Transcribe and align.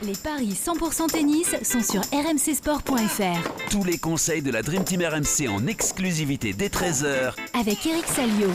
Les 0.00 0.14
paris 0.14 0.54
100% 0.54 1.10
tennis 1.10 1.56
sont 1.64 1.82
sur 1.82 2.00
rmcsport.fr. 2.12 3.68
Tous 3.68 3.82
les 3.82 3.98
conseils 3.98 4.42
de 4.42 4.52
la 4.52 4.62
Dream 4.62 4.84
Team 4.84 5.02
RMC 5.02 5.48
en 5.48 5.66
exclusivité 5.66 6.52
dès 6.52 6.68
13h 6.68 7.32
Avec 7.58 7.84
Eric 7.84 8.06
Salio. 8.06 8.48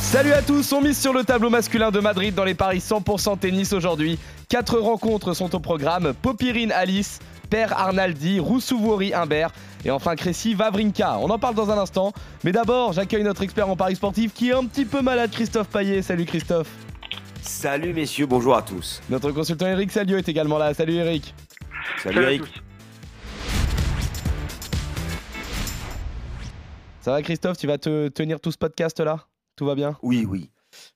Salut 0.00 0.32
à 0.32 0.42
tous, 0.42 0.72
on 0.72 0.80
mise 0.80 0.98
sur 0.98 1.12
le 1.12 1.22
tableau 1.22 1.48
masculin 1.48 1.92
de 1.92 2.00
Madrid 2.00 2.34
dans 2.34 2.42
les 2.42 2.56
paris 2.56 2.78
100% 2.78 3.38
tennis 3.38 3.72
aujourd'hui. 3.72 4.18
Quatre 4.48 4.80
rencontres 4.80 5.32
sont 5.34 5.54
au 5.54 5.60
programme 5.60 6.12
Popirine 6.12 6.72
Alice, 6.72 7.20
Père 7.50 7.78
Arnaldi, 7.78 8.40
Roussouvori 8.40 9.14
Imbert 9.14 9.52
et 9.84 9.92
enfin 9.92 10.16
Crécy 10.16 10.54
Vavrinka. 10.54 11.18
On 11.20 11.30
en 11.30 11.38
parle 11.38 11.54
dans 11.54 11.70
un 11.70 11.78
instant, 11.78 12.12
mais 12.42 12.50
d'abord 12.50 12.92
j'accueille 12.92 13.22
notre 13.22 13.42
expert 13.42 13.68
en 13.68 13.76
paris 13.76 13.94
sportif 13.94 14.34
qui 14.34 14.50
est 14.50 14.54
un 14.54 14.64
petit 14.64 14.86
peu 14.86 15.02
malade, 15.02 15.30
Christophe 15.30 15.68
Paillet. 15.68 16.02
Salut 16.02 16.24
Christophe. 16.24 16.68
Salut 17.44 17.92
messieurs, 17.92 18.24
bonjour 18.24 18.56
à 18.56 18.62
tous. 18.62 19.02
Notre 19.10 19.30
consultant 19.30 19.66
Eric 19.66 19.92
Salio 19.92 20.16
est 20.16 20.26
également 20.30 20.56
là. 20.56 20.72
Salut 20.72 20.94
Eric. 20.94 21.34
Salut, 22.02 22.22
Eric. 22.22 22.42
Ça 27.02 27.10
va 27.10 27.20
Christophe, 27.20 27.58
tu 27.58 27.66
vas 27.66 27.76
te 27.76 28.08
tenir 28.08 28.40
tout 28.40 28.50
ce 28.50 28.56
podcast 28.56 28.98
là 29.00 29.26
Tout 29.56 29.66
va 29.66 29.74
bien? 29.74 29.94
Oui, 30.02 30.26
oui. 30.26 30.50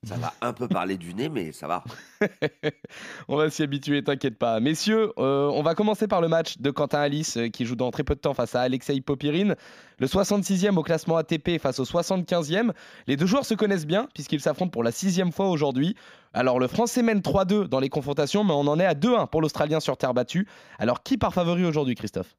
Ça 0.07 0.15
va 0.15 0.33
un 0.39 0.53
peu 0.53 0.69
parler 0.69 0.97
du 0.97 1.13
nez, 1.13 1.27
mais 1.27 1.51
ça 1.51 1.67
va. 1.67 1.83
on 3.27 3.35
va 3.35 3.49
s'y 3.49 3.63
habituer, 3.63 4.01
t'inquiète 4.01 4.37
pas. 4.37 4.61
Messieurs, 4.61 5.11
euh, 5.17 5.49
on 5.53 5.61
va 5.61 5.75
commencer 5.75 6.07
par 6.07 6.21
le 6.21 6.29
match 6.29 6.57
de 6.59 6.71
Quentin 6.71 7.01
Alice 7.01 7.35
euh, 7.35 7.49
qui 7.49 7.65
joue 7.65 7.75
dans 7.75 7.91
très 7.91 8.05
peu 8.05 8.15
de 8.15 8.19
temps 8.21 8.33
face 8.33 8.55
à 8.55 8.61
Alexei 8.61 9.01
Popirine. 9.01 9.57
Le 9.97 10.07
66e 10.07 10.77
au 10.77 10.83
classement 10.83 11.17
ATP 11.17 11.59
face 11.59 11.79
au 11.79 11.83
75e. 11.83 12.71
Les 13.07 13.17
deux 13.17 13.25
joueurs 13.25 13.43
se 13.43 13.55
connaissent 13.55 13.85
bien 13.85 14.07
puisqu'ils 14.13 14.39
s'affrontent 14.39 14.71
pour 14.71 14.83
la 14.83 14.93
sixième 14.93 15.33
fois 15.33 15.49
aujourd'hui. 15.49 15.97
Alors 16.33 16.59
le 16.59 16.67
Français 16.67 17.03
mène 17.03 17.19
3-2 17.19 17.65
dans 17.65 17.81
les 17.81 17.89
confrontations, 17.89 18.45
mais 18.45 18.53
on 18.53 18.67
en 18.67 18.79
est 18.79 18.85
à 18.85 18.93
2-1 18.93 19.27
pour 19.27 19.41
l'Australien 19.41 19.81
sur 19.81 19.97
terre 19.97 20.13
battue. 20.13 20.47
Alors 20.77 21.03
qui 21.03 21.17
part 21.17 21.33
favori 21.33 21.65
aujourd'hui, 21.65 21.95
Christophe? 21.95 22.37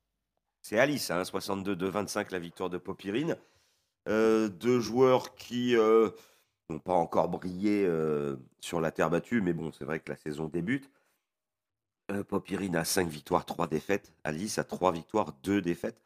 C'est 0.63 0.79
Alice, 0.79 1.11
hein, 1.11 1.23
62-25 1.23 2.33
la 2.33 2.39
victoire 2.39 2.71
de 2.71 2.79
Popirine. 2.79 3.37
Euh, 4.09 4.49
deux 4.49 4.81
joueurs 4.81 5.35
qui 5.35 5.77
n'ont 6.71 6.79
pas 6.79 6.95
encore 6.95 7.29
brillé 7.29 7.85
euh, 7.87 8.37
sur 8.61 8.81
la 8.81 8.91
terre 8.91 9.11
battue, 9.11 9.41
mais 9.41 9.53
bon, 9.53 9.73
c'est 9.73 9.85
vrai 9.85 10.01
que 10.01 10.11
la 10.11 10.17
saison 10.17 10.49
débute. 10.49 10.91
Euh, 12.11 12.25
Popirine 12.25 12.77
a 12.77 12.85
5 12.85 13.09
victoires, 13.09 13.45
3 13.45 13.67
défaites. 13.67 14.13
Alice 14.25 14.59
a 14.59 14.65
3 14.65 14.93
victoires, 14.93 15.33
2 15.43 15.61
défaites. 15.61 16.01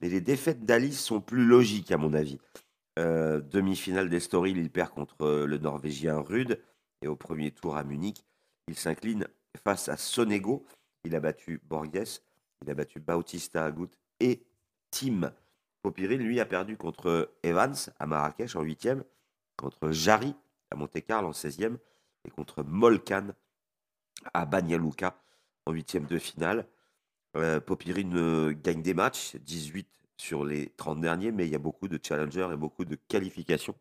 Mais 0.00 0.08
les 0.08 0.20
défaites 0.20 0.64
d'Alice 0.64 1.00
sont 1.00 1.20
plus 1.20 1.44
logiques, 1.44 1.92
à 1.92 1.96
mon 1.96 2.14
avis. 2.14 2.38
Euh, 2.98 3.40
demi-finale 3.40 4.08
d'Estoril, 4.08 4.58
il 4.58 4.70
perd 4.70 4.90
contre 4.90 5.44
le 5.44 5.58
Norvégien 5.58 6.18
Rude. 6.18 6.60
Et 7.02 7.08
au 7.08 7.16
premier 7.16 7.50
tour 7.50 7.76
à 7.76 7.84
Munich, 7.84 8.24
il 8.68 8.74
s'incline 8.74 9.26
face 9.64 9.88
à 9.88 9.96
Sonego. 9.96 10.66
Il 11.04 11.14
a 11.14 11.20
battu 11.20 11.60
Borges, 11.64 12.20
il 12.62 12.70
a 12.70 12.74
battu 12.74 13.00
Bautista 13.00 13.64
Agut 13.64 13.90
et 14.18 14.44
Tim. 14.90 15.32
Popirine, 15.82 16.20
lui, 16.20 16.40
a 16.40 16.44
perdu 16.44 16.76
contre 16.76 17.32
Evans 17.42 17.74
à 17.98 18.06
Marrakech 18.06 18.54
en 18.54 18.62
huitième 18.62 19.02
contre 19.60 19.90
Jarry 19.92 20.34
à 20.70 20.76
Monte-Carlo 20.76 21.28
en 21.28 21.32
16e 21.32 21.76
et 22.24 22.30
contre 22.30 22.62
Molkan 22.62 23.34
à 24.32 24.46
Banyallouka 24.46 25.22
en 25.66 25.74
8e 25.74 26.06
de 26.06 26.18
finale. 26.18 26.66
Euh, 27.36 27.60
Popirine 27.60 28.16
euh, 28.16 28.54
gagne 28.54 28.82
des 28.82 28.94
matchs, 28.94 29.36
18 29.36 29.86
sur 30.16 30.44
les 30.44 30.70
30 30.70 31.00
derniers, 31.00 31.30
mais 31.30 31.46
il 31.46 31.52
y 31.52 31.54
a 31.54 31.60
beaucoup 31.60 31.88
de 31.88 31.98
challengers 32.02 32.48
et 32.52 32.56
beaucoup 32.56 32.84
de 32.84 32.96
qualifications. 33.08 33.74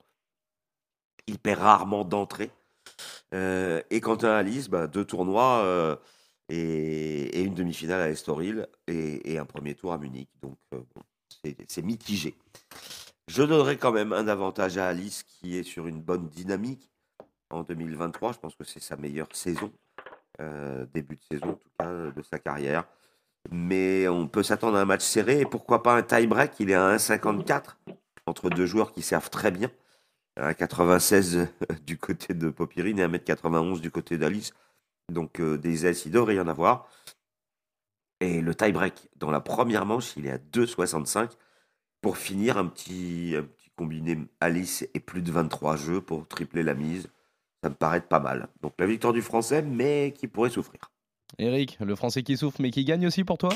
Il 1.27 1.39
perd 1.39 1.61
rarement 1.61 2.03
d'entrée. 2.03 2.51
Euh, 3.33 3.81
et 3.89 4.01
Quentin 4.01 4.31
Alice, 4.31 4.69
bah, 4.69 4.87
deux 4.87 5.05
tournois 5.05 5.99
et, 6.49 7.41
une 7.41 7.53
demi-finale 7.53 8.01
à 8.01 8.09
Estoril 8.09 8.67
et, 8.87 9.37
un 9.37 9.45
premier 9.45 9.75
tour 9.75 9.93
à 9.93 9.97
Munich. 9.97 10.29
Donc 10.41 10.57
c'est 11.67 11.81
mitigé. 11.83 12.35
Je 13.29 13.43
donnerai 13.43 13.77
quand 13.77 13.91
même 13.91 14.11
un 14.11 14.27
avantage 14.27 14.79
à 14.79 14.87
Alice 14.87 15.21
qui 15.21 15.55
est 15.55 15.61
sur 15.61 15.85
une 15.85 16.01
bonne 16.01 16.29
dynamique 16.29 16.89
en 17.51 17.61
2023. 17.61 18.33
Je 18.33 18.39
pense 18.39 18.55
que 18.55 18.63
c'est 18.63 18.79
sa 18.79 18.97
meilleure 18.97 19.27
saison, 19.33 19.71
euh, 20.41 20.87
début 20.95 21.15
de 21.15 21.21
saison 21.35 21.49
en 21.49 21.53
tout 21.53 21.69
cas 21.77 22.09
de 22.09 22.21
sa 22.23 22.39
carrière. 22.39 22.85
Mais 23.51 24.07
on 24.07 24.27
peut 24.27 24.41
s'attendre 24.41 24.77
à 24.77 24.81
un 24.81 24.85
match 24.85 25.03
serré 25.03 25.41
et 25.41 25.45
pourquoi 25.45 25.83
pas 25.83 25.95
un 25.95 26.01
tie-break. 26.01 26.59
Il 26.59 26.71
est 26.71 26.73
à 26.73 26.95
1,54 26.95 27.75
entre 28.25 28.49
deux 28.49 28.65
joueurs 28.65 28.91
qui 28.91 29.03
servent 29.03 29.29
très 29.29 29.51
bien. 29.51 29.69
1,96 30.39 31.49
du 31.85 31.99
côté 31.99 32.33
de 32.33 32.49
Popirine 32.49 32.97
et 32.97 33.07
1,91 33.07 33.79
du 33.79 33.91
côté 33.91 34.17
d'Alice. 34.17 34.53
Donc 35.07 35.39
euh, 35.39 35.55
des 35.55 35.85
ailes, 35.85 35.97
il 36.03 36.11
devrait 36.11 36.33
y 36.33 36.39
en 36.39 36.47
avoir. 36.47 36.89
Et 38.21 38.41
le 38.41 38.55
tie-break 38.55 39.11
dans 39.17 39.29
la 39.29 39.39
première 39.39 39.85
manche, 39.85 40.17
il 40.17 40.25
est 40.25 40.31
à 40.31 40.39
2,65 40.39 41.29
pour 42.01 42.17
finir, 42.17 42.57
un 42.57 42.65
petit, 42.65 43.35
petit 43.57 43.69
combiné 43.75 44.17
Alice 44.39 44.87
et 44.93 44.99
plus 44.99 45.21
de 45.21 45.31
23 45.31 45.75
jeux 45.75 46.01
pour 46.01 46.27
tripler 46.27 46.63
la 46.63 46.73
mise. 46.73 47.09
Ça 47.63 47.69
me 47.69 47.75
paraît 47.75 48.01
pas 48.01 48.19
mal. 48.19 48.47
Donc 48.61 48.73
la 48.79 48.85
victoire 48.85 49.13
du 49.13 49.21
Français, 49.21 49.61
mais 49.61 50.13
qui 50.15 50.27
pourrait 50.27 50.49
souffrir. 50.49 50.79
Eric, 51.37 51.77
le 51.79 51.95
Français 51.95 52.23
qui 52.23 52.37
souffre, 52.37 52.61
mais 52.61 52.71
qui 52.71 52.85
gagne 52.85 53.05
aussi 53.05 53.23
pour 53.23 53.37
toi? 53.37 53.49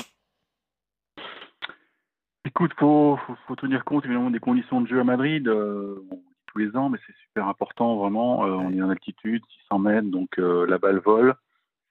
Écoute, 2.44 2.72
il 2.76 2.80
faut, 2.80 3.18
faut, 3.46 3.56
tenir 3.56 3.84
compte 3.84 4.04
évidemment 4.04 4.30
des 4.30 4.38
conditions 4.38 4.80
de 4.80 4.86
jeu 4.86 5.00
à 5.00 5.04
Madrid. 5.04 5.48
Euh, 5.48 6.06
tous 6.54 6.58
les 6.58 6.76
ans, 6.76 6.88
mais 6.88 6.98
c'est 7.06 7.14
super 7.26 7.48
important 7.48 7.96
vraiment. 7.96 8.44
Euh, 8.46 8.50
on 8.50 8.72
est 8.72 8.82
en 8.82 8.90
altitude, 8.90 9.42
600 9.68 9.78
mètres, 9.78 10.08
donc 10.08 10.38
euh, 10.38 10.66
la 10.66 10.78
balle 10.78 10.98
vole. 10.98 11.34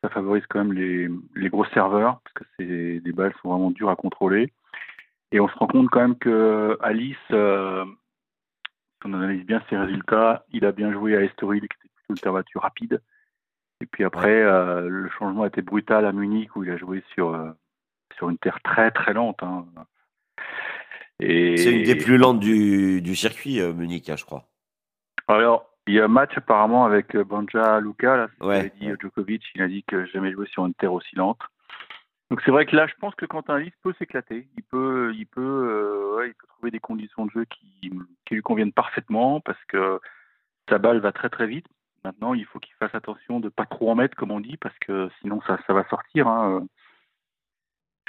Ça 0.04 0.10
favorise 0.10 0.44
quand 0.50 0.60
même 0.60 0.74
les, 0.74 1.10
les 1.36 1.50
gros 1.50 1.66
serveurs, 1.66 2.20
parce 2.24 2.34
que 2.34 2.44
c'est, 2.58 3.02
les 3.04 3.12
balles 3.12 3.34
sont 3.42 3.50
vraiment 3.50 3.72
dures 3.72 3.90
à 3.90 3.96
contrôler. 3.96 4.54
Et 5.34 5.40
on 5.40 5.48
se 5.48 5.56
rend 5.56 5.66
compte 5.66 5.90
quand 5.90 6.00
même 6.00 6.18
que 6.18 6.78
Alice, 6.80 7.18
euh, 7.32 7.84
si 7.86 9.08
on 9.08 9.14
analyse 9.16 9.44
bien 9.46 9.64
ses 9.68 9.76
résultats, 9.76 10.46
il 10.52 10.64
a 10.64 10.72
bien 10.72 10.94
joué 10.94 11.18
à 11.18 11.22
Estoril, 11.22 11.62
qui 11.62 11.66
était 11.66 11.90
plutôt 11.96 12.14
une 12.14 12.44
terre 12.44 12.62
rapide. 12.62 13.02
Et 13.82 13.88
puis 13.88 14.04
après, 14.04 14.44
euh, 14.44 14.88
le 14.88 15.10
changement 15.10 15.42
a 15.42 15.48
été 15.48 15.64
brutal 15.64 16.06
à 16.06 16.12
Munich, 16.12 16.56
où 16.56 16.64
il 16.64 16.70
a 16.70 16.78
joué 16.78 17.04
sur, 17.16 17.34
euh, 17.34 17.50
sur 18.16 18.30
une 18.30 18.38
terre 18.38 18.60
très 18.64 18.92
très 18.92 19.14
lente. 19.14 19.42
Hein. 19.42 19.66
Et... 21.20 21.58
C'est 21.58 21.74
une 21.74 21.84
des 21.84 21.96
plus 21.96 22.18
lentes 22.18 22.40
du, 22.40 23.02
du 23.02 23.16
circuit, 23.16 23.60
Munich, 23.74 24.08
hein, 24.10 24.16
je 24.16 24.26
crois. 24.26 24.46
Alors, 25.28 25.68
il 25.88 25.96
y 25.96 26.00
a 26.00 26.06
un 26.06 26.10
match 26.10 26.38
apparemment 26.38 26.86
avec 26.86 27.18
Banja 27.18 27.80
Luka, 27.80 28.18
là, 28.18 28.28
ouais, 28.40 28.72
dit 28.80 28.88
Djokovic, 29.02 29.44
il 29.56 29.64
a 29.64 29.68
dit 29.68 29.84
que 29.84 30.06
jamais 30.06 30.32
joué 30.32 30.46
sur 30.46 30.64
une 30.64 30.76
terre 30.76 30.94
aussi 30.94 31.16
lente. 31.16 31.42
Donc 32.34 32.42
c'est 32.44 32.50
vrai 32.50 32.66
que 32.66 32.76
là, 32.76 32.88
je 32.88 32.96
pense 33.00 33.14
que 33.14 33.28
Quentin 33.28 33.58
Alice 33.58 33.76
peut 33.84 33.94
s'éclater. 34.00 34.48
Il 34.58 34.64
peut, 34.64 35.14
il 35.14 35.28
peut, 35.28 35.40
euh, 36.20 36.26
il 36.26 36.34
peut 36.34 36.48
trouver 36.48 36.72
des 36.72 36.80
conditions 36.80 37.28
de 37.28 37.30
jeu 37.30 37.46
qui, 37.46 37.92
qui, 38.26 38.34
lui 38.34 38.42
conviennent 38.42 38.74
parfaitement 38.74 39.40
parce 39.40 39.64
que 39.66 40.00
sa 40.68 40.80
balle 40.80 40.98
va 40.98 41.12
très 41.12 41.30
très 41.30 41.46
vite. 41.46 41.68
Maintenant, 42.04 42.34
il 42.34 42.44
faut 42.46 42.58
qu'il 42.58 42.74
fasse 42.80 42.96
attention 42.96 43.40
de 43.40 43.50
pas 43.50 43.68
trop 43.68 43.92
en 43.92 43.94
mettre, 43.94 44.16
comme 44.16 44.32
on 44.32 44.40
dit, 44.40 44.58
parce 44.58 44.76
que 44.80 45.12
sinon 45.22 45.42
ça, 45.46 45.60
ça 45.68 45.74
va 45.74 45.88
sortir. 45.90 46.28
Hein. 46.28 46.66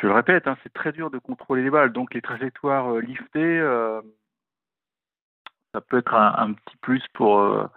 Je 0.00 0.06
le 0.06 0.14
répète, 0.14 0.48
hein, 0.48 0.56
c'est 0.62 0.72
très 0.72 0.92
dur 0.92 1.10
de 1.10 1.18
contrôler 1.18 1.62
les 1.62 1.68
balles. 1.68 1.92
Donc 1.92 2.14
les 2.14 2.22
trajectoires 2.22 2.94
euh, 2.94 3.00
liftées, 3.02 3.60
euh, 3.60 4.00
ça 5.74 5.82
peut 5.82 5.98
être 5.98 6.14
un, 6.14 6.54
petit 6.54 6.78
plus 6.78 7.04
pour 7.12 7.68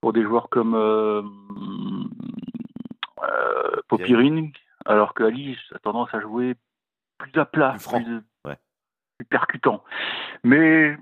pour 0.00 0.12
des 0.12 0.24
joueurs 0.24 0.48
comme 0.48 0.72
Popirine 3.86 4.50
alors 4.86 5.14
que 5.14 5.22
Ali 5.22 5.58
a 5.74 5.78
tendance 5.78 6.12
à 6.12 6.20
jouer 6.20 6.56
plus 7.18 7.38
à 7.38 7.44
plat, 7.44 7.76
plus, 7.78 9.26
percutant. 9.28 9.84
Mais 10.42 10.96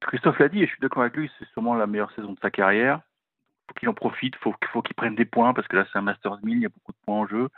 Christophe 0.00 0.38
l'a 0.38 0.48
dit, 0.48 0.62
et 0.62 0.66
je 0.66 0.70
suis 0.70 0.80
d'accord 0.80 1.02
avec 1.02 1.16
lui, 1.16 1.30
c'est 1.38 1.48
sûrement 1.48 1.74
la 1.74 1.86
meilleure 1.86 2.12
saison 2.12 2.32
de 2.32 2.40
sa 2.40 2.50
carrière. 2.50 3.00
Il 3.00 3.72
faut 3.72 3.74
qu'il 3.78 3.88
en 3.88 3.94
profite, 3.94 4.34
il 4.34 4.54
faut, 4.72 4.82
qu'il 4.82 4.94
prenne 4.94 5.14
des 5.14 5.24
points, 5.24 5.52
parce 5.52 5.68
que 5.68 5.76
là 5.76 5.86
c'est 5.92 5.98
un 5.98 6.02
Masters 6.02 6.38
1000, 6.42 6.56
il 6.56 6.62
y 6.62 6.66
a 6.66 6.70
beaucoup 6.70 6.92
de 6.92 6.98
points 7.04 7.18
en 7.18 7.26
jeu. 7.26 7.48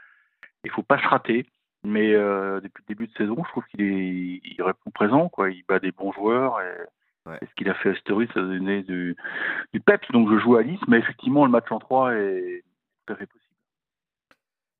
Il 0.64 0.69
ne 0.69 0.72
faut 0.72 0.82
pas 0.82 0.99
se 0.99 1.06
rater. 1.06 1.46
Mais 1.84 2.14
euh, 2.14 2.61
depuis 2.61 2.84
le 2.87 2.94
début 2.94 3.08
de 3.08 3.12
saison, 3.14 3.43
je 3.44 3.50
trouve 3.50 3.64
qu'il 3.66 3.82
est, 3.82 4.40
il 4.44 4.62
répond 4.62 4.90
présent, 4.90 5.28
quoi. 5.28 5.50
Il 5.50 5.64
bat 5.64 5.81
des 5.81 5.90
bons 5.90 6.12
joueurs. 6.12 6.61
Et, 6.61 6.76
ce 7.46 7.55
qu'il 7.56 7.69
a 7.69 7.75
fait 7.75 7.90
à 7.90 7.94
Story, 7.96 8.28
ça 8.34 8.40
a 8.40 8.43
donné 8.43 8.82
du, 8.82 9.16
du 9.72 9.81
peps. 9.81 10.11
Donc 10.11 10.28
je 10.31 10.38
joue 10.38 10.56
à 10.56 10.64
Nice, 10.64 10.81
mais 10.88 10.99
effectivement, 10.99 11.44
le 11.44 11.50
match 11.50 11.70
en 11.70 11.78
3 11.78 12.14
est 12.14 12.64
tout 13.06 13.12
à 13.12 13.16
fait 13.16 13.26
possible. 13.26 13.41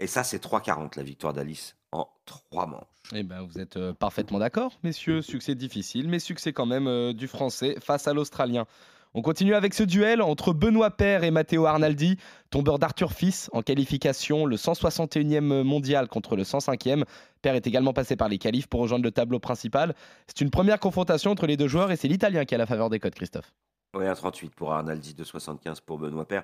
Et 0.03 0.09
ça, 0.09 0.25
c'est 0.25 0.43
3,40 0.43 0.97
la 0.97 1.05
victoire 1.05 1.33
d'Alice 1.33 1.77
en 1.93 2.09
3 2.27 2.67
manches. 2.67 2.83
Eh 3.15 3.23
ben, 3.23 3.43
vous 3.43 3.61
êtes 3.61 3.77
euh, 3.77 3.93
parfaitement 3.93 4.41
d'accord, 4.41 4.73
messieurs. 4.83 5.23
Succès 5.23 5.55
difficile, 5.55 6.09
mais 6.09 6.19
succès 6.19 6.53
quand 6.53 6.67
même 6.67 6.89
euh, 6.89 7.13
du 7.13 7.29
Français 7.29 7.77
face 7.81 8.09
à 8.09 8.13
l'Australien. 8.13 8.67
On 9.15 9.23
continue 9.23 9.55
avec 9.55 9.75
ce 9.75 9.85
duel 9.85 10.21
entre 10.21 10.53
Benoît 10.53 10.91
Paire 10.91 11.23
et 11.23 11.31
Matteo 11.31 11.67
Arnaldi, 11.67 12.19
tombeur 12.51 12.81
d'Arthur 12.81 13.13
Fils 13.13 13.49
en 13.53 13.63
qualification, 13.63 14.45
le 14.45 14.57
161e 14.57 15.63
mondial 15.63 16.09
contre 16.09 16.35
le 16.35 16.43
105e. 16.43 17.05
Paire 17.41 17.55
est 17.55 17.69
également 17.69 17.93
passé 17.93 18.17
par 18.17 18.29
les 18.29 18.39
qualifs 18.39 18.67
pour 18.67 18.81
rejoindre 18.81 19.05
le 19.05 19.13
tableau 19.13 19.39
principal. 19.39 19.95
C'est 20.27 20.41
une 20.41 20.51
première 20.51 20.81
confrontation 20.81 21.31
entre 21.31 21.47
les 21.47 21.57
deux 21.57 21.69
joueurs 21.69 21.93
et 21.93 21.97
c'est 21.97 22.09
l'Italien 22.09 22.45
qui 22.45 22.57
a 22.57 22.59
la 22.59 22.67
faveur 22.67 22.91
des 22.91 22.99
codes, 22.99 23.15
Christophe. 23.15 23.53
Oui, 23.95 24.07
à 24.07 24.17
38 24.17 24.53
pour 24.53 24.73
Arnaldi, 24.73 25.15
de 25.15 25.23
75 25.23 25.81
pour 25.83 25.99
Benoît 25.99 26.27
Paire, 26.27 26.43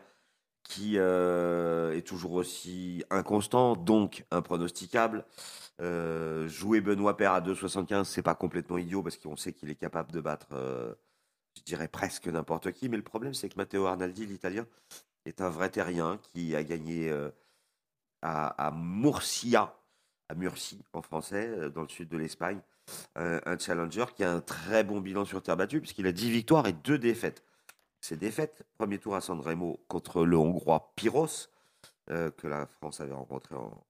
qui 0.68 0.98
euh, 0.98 1.96
est 1.96 2.02
toujours 2.02 2.32
aussi 2.32 3.02
inconstant, 3.10 3.74
donc 3.74 4.24
impronosticable. 4.30 5.24
Euh, 5.80 6.46
jouer 6.48 6.80
Benoît 6.80 7.16
Paire 7.16 7.32
à 7.32 7.40
2,75, 7.40 8.04
c'est 8.04 8.22
pas 8.22 8.34
complètement 8.34 8.76
idiot 8.76 9.02
parce 9.02 9.16
qu'on 9.16 9.36
sait 9.36 9.54
qu'il 9.54 9.70
est 9.70 9.76
capable 9.76 10.12
de 10.12 10.20
battre 10.20 10.48
euh, 10.52 10.94
je 11.56 11.62
dirais 11.62 11.88
presque 11.88 12.28
n'importe 12.28 12.70
qui. 12.72 12.88
Mais 12.88 12.98
le 12.98 13.02
problème, 13.02 13.34
c'est 13.34 13.48
que 13.48 13.56
Matteo 13.56 13.86
Arnaldi, 13.86 14.26
l'Italien, 14.26 14.66
est 15.24 15.40
un 15.40 15.48
vrai 15.48 15.70
terrien 15.70 16.18
qui 16.18 16.54
a 16.54 16.62
gagné 16.62 17.12
à, 18.22 18.72
Murcia, 18.76 19.74
à 20.28 20.34
Murcie 20.34 20.84
en 20.92 21.02
français, 21.02 21.70
dans 21.70 21.82
le 21.82 21.88
sud 21.88 22.08
de 22.08 22.16
l'Espagne, 22.16 22.60
un, 23.16 23.58
challenger 23.58 24.04
qui 24.14 24.22
a 24.22 24.30
un 24.30 24.40
très 24.40 24.84
bon 24.84 25.00
bilan 25.00 25.24
sur 25.24 25.42
terre 25.42 25.56
battue, 25.56 25.80
puisqu'il 25.80 26.06
a 26.06 26.12
10 26.12 26.30
victoires 26.30 26.66
et 26.68 26.72
2 26.72 26.96
défaites. 26.98 27.42
Ces 28.00 28.16
défaites, 28.16 28.64
premier 28.78 28.98
tour 28.98 29.16
à 29.16 29.20
Sanremo 29.20 29.80
contre 29.88 30.24
le 30.24 30.36
Hongrois 30.36 30.92
Pyros, 30.96 31.48
euh, 32.10 32.30
que 32.30 32.46
la 32.46 32.66
France 32.66 33.00
avait 33.00 33.14
rencontré 33.14 33.54
en, 33.54 33.84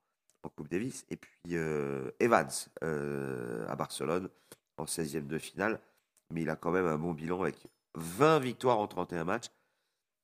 Coupe 0.57 0.69
Davis, 0.71 1.05
et 1.11 1.17
puis 1.17 1.57
Evans 2.21 2.49
à 2.81 3.77
Barcelone 3.77 4.31
en 4.79 4.87
16e 4.87 5.27
de 5.27 5.37
finale 5.39 5.79
mais 6.31 6.43
il 6.43 6.51
a 6.51 6.57
quand 6.57 6.71
même 6.71 6.87
un 6.87 6.99
bon 6.99 7.13
bilan 7.13 7.43
avec 7.43 7.57
20 7.95 8.39
victoires 8.41 8.79
en 8.79 8.87
31 8.87 9.25
matchs. 9.25 9.51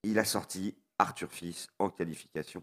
Il 0.03 0.19
a 0.19 0.25
sorti 0.25 0.77
Arthur 0.99 1.31
Fils 1.33 1.69
en 1.79 1.91
qualification. 1.91 2.63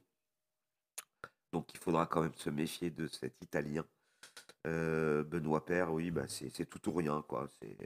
Donc 1.51 1.74
il 1.74 1.79
faudra 1.79 2.06
quand 2.06 2.21
même 2.21 2.35
se 2.35 2.50
méfier 2.50 2.89
de 2.91 3.07
cet 3.07 3.41
Italien. 3.41 3.85
Euh, 4.67 5.24
Benoît 5.24 5.65
Père, 5.65 5.91
oui, 5.91 6.12
bah 6.12 6.27
c'est 6.27 6.65
tout 6.69 6.89
ou 6.89 6.94
rien. 6.94 7.24
quoi. 7.27 7.47
C'est 7.59 7.77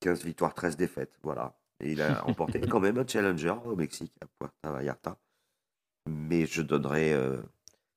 15 0.00 0.24
victoires, 0.24 0.54
13 0.54 0.76
défaites. 0.76 1.18
Voilà. 1.22 1.58
Et 1.80 1.92
il 1.92 2.02
a 2.02 2.14
remporté 2.22 2.60
quand 2.60 2.80
même 2.80 2.98
un 2.98 3.06
challenger 3.06 3.54
au 3.64 3.76
Mexique, 3.76 4.12
à 4.20 4.26
Puerto 4.38 4.72
Vallarta. 4.72 5.16
Mais 6.08 6.46
je 6.46 6.62
donnerai, 6.62 7.12
euh, 7.12 7.38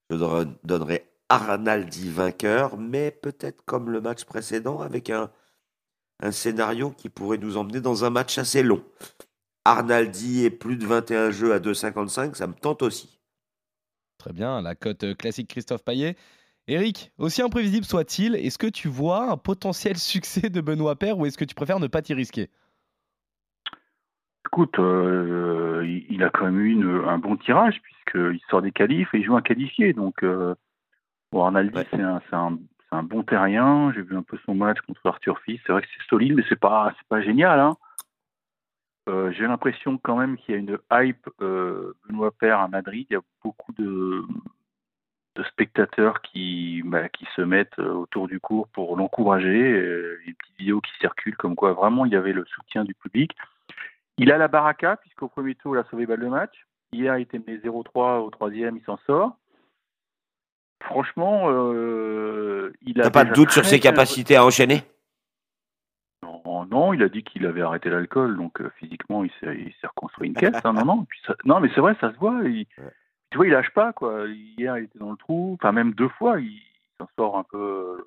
je 0.10 0.16
donnerai 0.64 1.10
Arnaldi 1.30 2.10
vainqueur, 2.10 2.78
mais 2.78 3.12
peut-être 3.12 3.64
comme 3.66 3.90
le 3.90 4.02
match 4.02 4.26
précédent, 4.26 4.82
avec 4.82 5.10
un, 5.10 5.32
un 6.22 6.32
scénario 6.32 6.92
qui 6.92 7.10
pourrait 7.10 7.38
nous 7.38 7.58
emmener 7.58 7.82
dans 7.82 8.04
un 8.04 8.10
match 8.10 8.38
assez 8.38 8.64
long. 8.64 8.84
Arnaldi 9.64 10.44
et 10.44 10.50
plus 10.50 10.76
de 10.76 10.86
21 10.86 11.32
jeux 11.32 11.54
à 11.54 11.60
2,55, 11.60 12.36
ça 12.36 12.48
me 12.48 12.54
tente 12.54 12.82
aussi. 12.82 13.20
Très 14.18 14.34
bien, 14.34 14.62
la 14.62 14.76
cote 14.76 15.16
classique 15.18 15.48
Christophe 15.48 15.84
Paillet. 15.84 16.16
Eric, 16.68 17.12
aussi 17.18 17.42
imprévisible 17.42 17.86
soit-il, 17.86 18.36
est-ce 18.36 18.58
que 18.58 18.68
tu 18.68 18.88
vois 18.88 19.32
un 19.32 19.38
potentiel 19.38 19.98
succès 19.98 20.50
de 20.50 20.62
Benoît 20.62 20.96
Père 20.96 21.18
ou 21.18 21.26
est-ce 21.26 21.38
que 21.38 21.46
tu 21.46 21.56
préfères 21.56 21.80
ne 21.80 21.88
pas 21.88 22.02
t'y 22.02 22.14
risquer? 22.14 22.50
Écoute, 24.54 24.80
euh, 24.80 26.04
il 26.10 26.22
a 26.26 26.30
quand 26.30 26.44
même 26.44 26.60
eu 26.60 27.08
un 27.08 27.18
bon 27.18 27.38
tirage 27.38 27.82
puisqu'il 27.82 28.42
sort 28.50 28.62
des 28.62 28.74
qualifs 28.74 29.08
et 29.14 29.20
il 29.20 29.24
joue 29.24 29.38
un 29.38 29.42
qualifié. 29.42 29.94
Donc, 29.94 30.24
euh, 30.24 30.56
Arnaldi, 31.34 31.80
c'est 31.90 32.02
un, 32.02 32.60
un 32.92 33.04
bon 33.04 33.24
terrien. 33.24 33.94
J'ai 33.96 34.02
vu 34.02 34.18
un 34.18 34.24
peu 34.24 34.38
son 34.46 34.54
match 34.54 34.82
contre 34.82 35.06
Arthur 35.06 35.40
Fils. 35.40 35.62
C'est 35.66 35.72
vrai 35.72 35.82
que 35.82 35.88
c'est 35.88 36.06
solide, 36.10 36.36
mais 36.36 36.44
c'est 36.50 36.60
pas, 36.60 36.94
pas 37.08 37.22
génial. 37.22 37.62
Hein. 37.62 37.78
Euh, 39.08 39.32
j'ai 39.32 39.48
l'impression 39.48 39.98
quand 39.98 40.18
même 40.18 40.36
qu'il 40.36 40.54
y 40.54 40.58
a 40.58 40.60
une 40.60 40.78
hype 40.92 41.30
Benoît 41.40 42.32
Père 42.38 42.60
à 42.60 42.68
Madrid. 42.68 43.08
Il 43.10 43.14
y 43.14 43.16
a 43.18 43.22
beaucoup 43.46 43.72
de, 43.80 44.22
de 45.38 45.44
spectateurs 45.44 46.22
qui, 46.22 46.84
bah, 46.84 47.08
qui 47.08 47.26
se 47.38 47.42
mettent 47.42 47.80
autour 47.80 48.28
du 48.28 48.42
cours 48.42 48.68
pour 48.68 48.98
l'encourager. 48.98 49.70
Il 49.70 50.26
y 50.26 50.28
a 50.28 50.30
une 50.32 50.36
petite 50.36 50.58
vidéo 50.60 50.82
qui 50.82 50.92
circule 51.00 51.38
comme 51.38 51.56
quoi 51.56 51.72
vraiment 51.72 52.04
il 52.04 52.12
y 52.12 52.18
avait 52.18 52.34
le 52.34 52.44
soutien 52.48 52.84
du 52.84 52.94
public. 52.96 53.34
Il 54.22 54.32
a 54.32 54.38
la 54.38 54.48
baraka, 54.48 54.98
puisqu'au 54.98 55.28
premier 55.28 55.56
tour, 55.56 55.76
il 55.76 55.80
a 55.80 55.84
sauvé 55.90 56.06
balle 56.06 56.20
de 56.20 56.28
match. 56.28 56.68
Hier, 56.94 57.18
il 57.18 57.24
était 57.24 57.40
mené 57.40 57.58
0-3 57.58 58.20
au 58.20 58.30
troisième, 58.30 58.78
il 58.78 58.84
s'en 58.84 58.98
sort. 59.08 59.36
Franchement, 60.84 61.48
euh, 61.50 62.72
il 62.84 63.02
a. 63.02 63.10
pas 63.10 63.26
de 63.26 63.34
doute 63.34 63.50
sur 63.50 63.66
ses 63.66 63.80
capacités 63.80 64.36
à 64.36 64.46
enchaîner? 64.46 64.84
Non, 66.22 66.66
non, 66.66 66.94
il 66.94 67.02
a 67.02 67.10
dit 67.10 67.24
qu'il 67.24 67.48
avait 67.48 67.64
arrêté 67.64 67.90
l'alcool, 67.90 68.38
donc 68.38 68.62
euh, 68.62 68.70
physiquement, 68.78 69.24
il 69.24 69.32
s'est 69.40 69.88
reconstruit 69.88 70.28
une 70.28 70.36
caisse. 70.36 70.54
Hein, 70.64 70.74
non, 70.74 70.86
non, 70.86 71.08
non, 71.46 71.60
mais 71.60 71.72
c'est 71.74 71.82
vrai, 71.82 71.96
ça 72.00 72.14
se 72.14 72.18
voit. 72.18 72.42
Il, 72.44 72.68
tu 73.32 73.38
vois, 73.38 73.48
il 73.48 73.54
lâche 73.54 73.72
pas, 73.72 73.92
quoi. 73.92 74.28
Hier, 74.28 74.78
il 74.78 74.84
était 74.84 75.00
dans 75.00 75.10
le 75.10 75.18
trou, 75.18 75.58
enfin, 75.60 75.72
même 75.72 75.94
deux 75.94 76.10
fois, 76.10 76.40
il, 76.40 76.62
s'en 77.00 77.08
sort 77.18 77.40
un 77.40 77.44
peu 77.44 78.06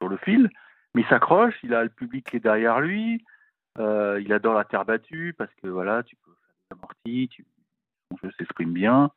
sur 0.00 0.08
le 0.08 0.16
fil, 0.18 0.48
mais 0.94 1.02
il 1.02 1.08
s'accroche, 1.08 1.54
il 1.64 1.74
a 1.74 1.82
le 1.82 1.90
public 1.90 2.30
qui 2.30 2.36
est 2.36 2.40
derrière 2.40 2.80
lui, 2.80 3.24
euh, 3.78 4.20
il 4.22 4.32
adore 4.32 4.54
la 4.54 4.64
terre 4.64 4.84
battue 4.84 5.34
parce 5.36 5.52
que 5.62 5.68
voilà, 5.68 6.02
tu 6.02 6.16
peux 6.16 6.30
faire 6.30 6.54
des 6.70 6.76
amortis, 6.76 7.28
tu, 7.28 7.46
ton 8.10 8.16
jeu 8.22 8.32
s'exprime 8.38 8.72
bien. 8.72 9.10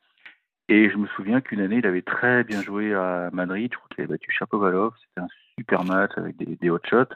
Et 0.68 0.88
je 0.88 0.96
me 0.96 1.06
souviens 1.08 1.40
qu'une 1.40 1.60
année, 1.60 1.76
il 1.76 1.86
avait 1.86 2.02
très 2.02 2.44
bien 2.44 2.62
joué 2.62 2.94
à 2.94 3.30
Madrid. 3.32 3.70
Je 3.72 3.76
crois 3.76 3.88
qu'il 3.88 4.04
avait 4.04 4.14
battu 4.14 4.30
Chapovalov. 4.30 4.94
C'était 5.00 5.20
un 5.20 5.28
super 5.58 5.84
match 5.84 6.12
avec 6.16 6.36
des, 6.36 6.70
hot 6.70 6.78
shots. 6.88 7.14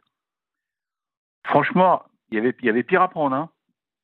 Franchement, 1.47 2.03
il 2.31 2.37
y 2.37 2.39
avait, 2.41 2.55
il 2.59 2.67
y 2.67 2.69
avait 2.69 2.83
pire 2.83 3.03
à 3.03 3.09
prendre. 3.09 3.37
Hein. 3.37 3.51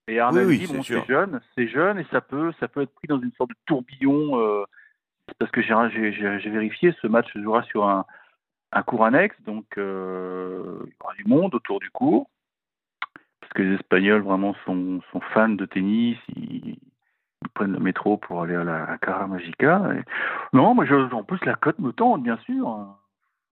Et 0.06 0.20
Arnaud 0.20 0.44
oui, 0.44 0.66
bon, 0.66 0.82
c'est 0.82 1.04
jeune, 1.06 1.40
c'est 1.54 1.68
jeune 1.68 1.98
et 1.98 2.06
ça 2.10 2.20
peut, 2.20 2.52
ça 2.60 2.68
peut 2.68 2.82
être 2.82 2.94
pris 2.94 3.08
dans 3.08 3.20
une 3.20 3.32
sorte 3.32 3.50
de 3.50 3.56
tourbillon. 3.66 4.40
Euh, 4.40 4.64
parce 5.38 5.50
que 5.50 5.62
j'ai 5.62 6.50
vérifié, 6.50 6.94
ce 7.00 7.06
match 7.06 7.32
se 7.32 7.42
jouera 7.42 7.62
sur 7.64 7.88
un, 7.88 8.04
un 8.72 8.82
cours 8.82 9.04
annexe, 9.04 9.40
donc 9.42 9.66
euh, 9.78 10.80
il 10.86 10.90
y 10.90 10.96
aura 11.00 11.14
du 11.14 11.24
monde 11.24 11.54
autour 11.54 11.80
du 11.80 11.90
cours. 11.90 12.28
Parce 13.50 13.64
que 13.64 13.68
les 13.68 13.74
Espagnols 13.74 14.22
vraiment 14.22 14.54
sont, 14.64 15.00
sont 15.10 15.20
fans 15.34 15.48
de 15.48 15.66
tennis, 15.66 16.16
ils, 16.36 16.78
ils 17.42 17.48
prennent 17.54 17.72
le 17.72 17.80
métro 17.80 18.16
pour 18.16 18.42
aller 18.42 18.54
à 18.54 18.62
la 18.62 18.96
Cara 18.98 19.26
Magica. 19.26 19.82
Non, 20.52 20.74
moi, 20.74 20.84
je, 20.84 20.94
en 20.94 21.24
plus, 21.24 21.44
la 21.44 21.56
cote 21.56 21.78
me 21.80 21.92
tente, 21.92 22.22
bien 22.22 22.38
sûr. 22.44 22.86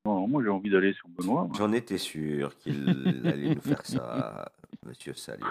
Non, 0.05 0.29
moi, 0.29 0.43
j'ai 0.43 0.51
envie 0.51 0.71
d'aller 0.71 0.93
sur 0.93 1.09
Benoît. 1.09 1.49
J'en 1.57 1.73
étais 1.73 1.99
sûr 1.99 2.57
qu'il 2.59 3.23
allait 3.27 3.57
nous 3.57 3.61
faire 3.61 3.85
ça, 3.85 4.53
monsieur 4.87 5.15
Salio. 5.15 5.47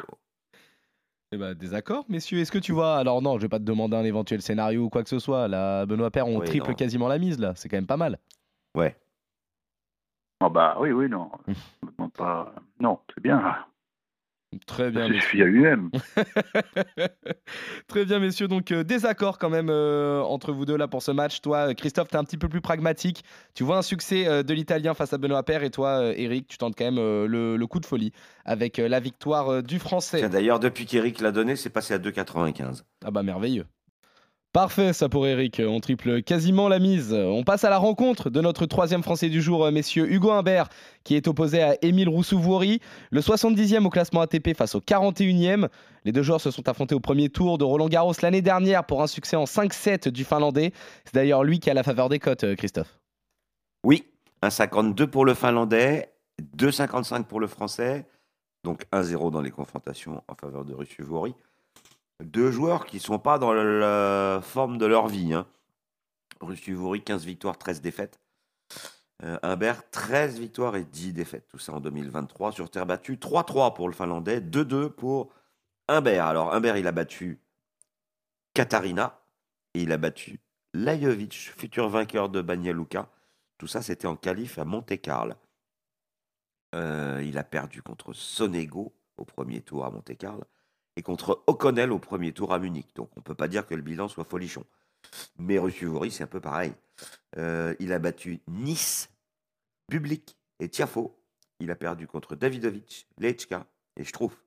Eh 1.34 1.38
ben, 1.38 1.54
désaccord, 1.54 2.06
messieurs. 2.08 2.40
Est-ce 2.40 2.52
que 2.52 2.58
tu 2.58 2.72
vois 2.72 2.96
Alors 2.96 3.22
non, 3.22 3.38
je 3.38 3.42
vais 3.42 3.50
pas 3.50 3.60
te 3.60 3.66
demander 3.66 3.98
un 3.98 4.06
éventuel 4.06 4.42
scénario 4.42 4.86
ou 4.86 4.90
quoi 4.90 5.04
que 5.04 5.10
ce 5.10 5.20
soit. 5.20 5.50
Là, 5.50 5.86
Benoît 5.86 6.10
Père, 6.10 6.26
on 6.26 6.40
triple 6.40 6.74
quasiment 6.74 7.10
la 7.10 7.18
mise 7.18 7.38
là. 7.38 7.52
C'est 7.56 7.68
quand 7.68 7.76
même 7.76 7.86
pas 7.86 7.98
mal. 7.98 8.18
Ouais. 8.76 8.96
Ah 10.40 10.48
bah 10.48 10.78
oui, 10.80 10.92
oui, 10.92 11.10
non. 11.10 11.30
pas... 12.14 12.54
Non, 12.80 13.00
c'est 13.14 13.22
bien. 13.22 13.58
Très 14.66 14.92
bien. 14.92 15.12
Je 15.12 15.20
suis 15.20 15.42
à 15.42 15.46
lui-même. 15.46 15.90
Très 17.88 18.06
bien, 18.06 18.20
messieurs. 18.20 18.48
Donc, 18.48 18.72
euh, 18.72 18.84
désaccord 18.84 19.39
quand 19.39 19.50
même 19.50 19.70
euh, 19.70 20.22
entre 20.22 20.54
vous 20.54 20.66
deux 20.66 20.77
là 20.77 20.88
pour 20.88 21.01
ce 21.01 21.12
match. 21.12 21.42
Toi, 21.42 21.74
Christophe, 21.74 22.08
tu 22.08 22.16
es 22.16 22.18
un 22.20 22.24
petit 22.24 22.38
peu 22.38 22.48
plus 22.48 22.62
pragmatique. 22.62 23.24
Tu 23.54 23.63
vois 23.63 23.77
un 23.77 23.82
succès 23.82 24.25
euh, 24.25 24.44
de 24.44 24.54
l'Italien 24.54 24.94
face 24.94 25.12
à 25.12 25.18
Benoît 25.18 25.44
Paire. 25.44 25.63
Et 25.63 25.70
toi, 25.70 26.13
Eric, 26.16 26.48
tu 26.48 26.58
tentes 26.58 26.75
quand 26.77 26.86
même 26.86 26.96
le, 26.96 27.66
coup 27.68 27.82
de 27.82 27.86
folie 27.86 28.13
avec 28.46 28.77
la 28.77 29.01
victoire 29.01 29.62
du 29.62 29.77
Français. 29.77 30.30
D'ailleurs, 30.30 30.60
depuis 30.60 30.86
qu'Eric 30.86 31.20
l'a 31.20 31.32
donné, 31.32 31.58
c'est 31.58 31.70
passé 31.70 31.94
à 31.94 32.00
2,95. 32.00 32.84
Ah 33.04 33.12
bah 33.12 33.24
merveilleux. 33.24 33.66
Parfait, 34.54 34.94
ça 34.94 35.08
pour 35.08 35.27
Eric. 35.27 35.62
On 35.63 35.80
triple 35.80 36.24
quasiment 36.24 36.68
la 36.68 36.80
mise. 36.80 37.13
On 37.13 37.44
passe 37.44 37.63
à 37.63 37.70
la 37.70 37.77
rencontre 37.77 38.30
de 38.30 38.42
notre 38.42 38.66
troisième 38.66 39.04
Français 39.04 39.30
du 39.30 39.42
jour, 39.42 39.70
messieurs 39.72 40.12
Hugo 40.12 40.32
Humbert, 40.32 40.70
qui 41.04 41.16
est 41.16 41.27
opposé 41.27 41.62
à 41.62 41.75
Émile 41.84 42.10
Roussouvouri, 42.10 42.80
le 43.12 43.22
70e 43.22 43.86
au 43.86 43.89
classement 43.89 44.22
ATP 44.22 44.56
face 44.56 44.74
au 44.74 44.80
41e. 44.80 45.68
Les 46.06 46.12
deux 46.12 46.24
joueurs 46.24 46.42
se 46.42 46.50
sont 46.50 46.68
affrontés 46.68 46.96
au 46.96 47.00
premier 47.00 47.30
tour 47.30 47.58
de 47.58 47.66
Roland 47.66 47.88
Garros 47.88 48.13
l'année 48.24 48.42
dernière 48.42 48.86
pour 48.86 49.04
un 49.04 49.08
succès 49.08 49.36
en 49.36 49.44
5-7 49.44 50.10
du 50.10 50.24
Finlandais. 50.24 50.72
C'est 51.06 51.13
d'ailleurs 51.13 51.44
lui 51.44 51.60
qui 51.60 51.70
a 51.70 51.75
la 51.75 51.84
faveur 51.84 52.10
des 52.10 52.18
cotes, 52.18 52.56
Christophe. 52.56 53.00
Oui, 53.84 54.06
1,52 54.42 55.06
pour 55.08 55.25
le 55.25 55.36
Finlandais, 55.36 56.13
2,55 56.58 57.25
pour 57.25 57.39
le 57.39 57.48
Français, 57.48 58.08
donc 58.63 58.86
1-0 58.92 59.30
dans 59.30 59.42
les 59.42 59.51
confrontations 59.51 60.24
en 60.27 60.36
faveur 60.36 60.66
de 60.66 60.74
Roussouvouri 60.74 61.36
deux 62.24 62.51
joueurs 62.51 62.86
qui 62.86 62.97
ne 62.97 63.01
sont 63.01 63.19
pas 63.19 63.39
dans 63.39 63.53
la 63.53 64.41
forme 64.41 64.77
de 64.77 64.86
leur 64.86 65.07
vie. 65.07 65.33
Hein. 65.33 65.47
15 66.39 67.25
victoires, 67.25 67.57
13 67.57 67.81
défaites. 67.81 68.19
Euh, 69.24 69.39
Humbert, 69.41 69.89
13 69.89 70.39
victoires 70.39 70.75
et 70.75 70.83
10 70.83 71.13
défaites. 71.13 71.47
Tout 71.47 71.57
ça 71.57 71.74
en 71.74 71.79
2023 71.79 72.51
sur 72.51 72.69
terre 72.69 72.86
battue. 72.86 73.15
3-3 73.15 73.74
pour 73.74 73.88
le 73.88 73.93
Finlandais, 73.93 74.39
2-2 74.39 74.89
pour 74.89 75.31
Humbert. 75.88 76.25
Alors 76.25 76.53
Humbert, 76.53 76.77
il 76.77 76.88
a 76.88 76.91
battu 76.91 77.39
Katarina 78.53 79.19
et 79.74 79.81
il 79.81 79.91
a 79.91 79.97
battu 79.97 80.39
Lajovic, 80.74 81.33
futur 81.33 81.89
vainqueur 81.89 82.29
de 82.29 82.41
Banja 82.41 82.74
Tout 83.57 83.67
ça, 83.67 83.81
c'était 83.81 84.07
en 84.07 84.15
qualif 84.15 84.59
à 84.59 84.65
Monte-Carlo. 84.65 85.33
Euh, 86.75 87.24
il 87.25 87.38
a 87.38 87.43
perdu 87.43 87.81
contre 87.81 88.13
Sonego 88.13 88.93
au 89.17 89.25
premier 89.25 89.62
tour 89.62 89.86
à 89.86 89.89
Monte-Carlo. 89.89 90.43
Et 90.98 91.04
contre 91.04 91.44
O'Connell 91.46 91.92
au 91.92 92.00
premier 92.00 92.34
tour 92.34 92.54
à 92.54 92.60
Munich. 92.60 92.89
Donc 92.96 93.10
on 93.16 93.20
ne 93.20 93.24
peut 93.24 93.36
pas 93.36 93.48
dire 93.48 93.66
que 93.66 93.75
le 93.75 93.82
bilan 93.82 94.10
soit 94.10 94.25
folichon. 94.25 94.66
Mais 95.38 95.60
Russuvori, 95.60 96.12
c'est 96.12 96.24
un 96.24 96.27
peu 96.27 96.42
pareil. 96.42 96.74
Euh, 97.38 97.75
il 97.80 97.94
a 97.94 98.00
battu 98.00 98.42
Nice, 98.48 99.10
Public 99.88 100.38
et 100.60 100.68
Tiafo. 100.68 101.16
Il 101.60 101.72
a 101.72 101.75
perdu 101.75 102.08
contre 102.08 102.36
Davidovic, 102.36 103.08
Lechka 103.20 103.68
et 103.96 104.04
Schtroumpf. 104.04 104.44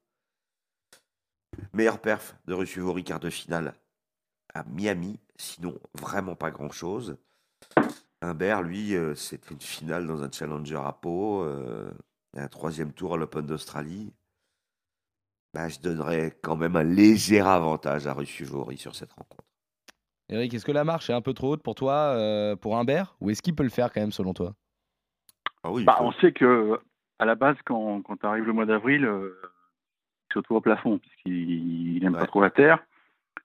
Meilleur 1.73 2.01
perf 2.01 2.37
de 2.47 2.55
Russuvori, 2.55 3.05
quart 3.05 3.21
de 3.21 3.31
finale 3.31 3.75
à 4.53 4.65
Miami. 4.65 5.21
Sinon, 5.37 5.79
vraiment 5.95 6.35
pas 6.35 6.51
grand-chose. 6.51 7.17
Humbert, 8.23 8.63
lui, 8.63 8.97
euh, 8.97 9.15
c'est 9.15 9.51
une 9.51 9.61
finale 9.61 10.07
dans 10.07 10.23
un 10.23 10.31
challenger 10.31 10.81
à 10.85 10.93
Pau, 10.93 11.43
euh, 11.43 11.91
un 12.37 12.49
troisième 12.49 12.93
tour 12.93 13.15
à 13.15 13.17
l'Open 13.17 13.47
d'Australie. 13.47 14.13
Bah, 15.53 15.69
je 15.69 15.81
donnerais 15.81 16.33
quand 16.43 16.57
même 16.57 16.77
un 16.77 16.85
léger 16.85 17.41
avantage 17.41 18.07
à 18.07 18.15
Russuvori 18.15 18.77
sur 18.77 18.95
cette 18.95 19.13
rencontre. 19.13 19.45
Eric, 20.29 20.55
est-ce 20.55 20.65
que 20.65 20.73
la 20.73 20.85
marche 20.85 21.11
est 21.11 21.13
un 21.13 21.21
peu 21.21 21.35
trop 21.35 21.53
haute 21.53 21.63
pour 21.63 21.75
toi, 21.75 22.15
euh, 22.15 22.55
pour 22.55 22.79
Humbert, 22.79 23.17
ou 23.21 23.31
est-ce 23.31 23.43
qu'il 23.43 23.57
peut 23.57 23.65
le 23.65 23.69
faire 23.69 23.93
quand 23.93 24.01
même 24.01 24.13
selon 24.13 24.33
toi? 24.33 24.55
Ah 25.65 25.73
oui, 25.73 25.85
bah, 25.85 25.97
On 26.01 26.13
sait 26.13 26.33
que 26.33 26.79
à 27.19 27.25
la 27.25 27.35
base, 27.35 27.57
quand, 27.65 28.01
quand 28.03 28.25
arrive 28.25 28.45
le 28.45 28.53
mois 28.53 28.65
d'avril, 28.65 29.05
euh, 29.05 29.37
il 30.31 30.41
se 30.41 30.55
au 30.55 30.61
plafond, 30.61 30.99
puisqu'il 30.99 31.99
n'aime 32.01 32.15
pas 32.15 32.27
trop 32.27 32.41
la 32.41 32.51
terre. 32.51 32.79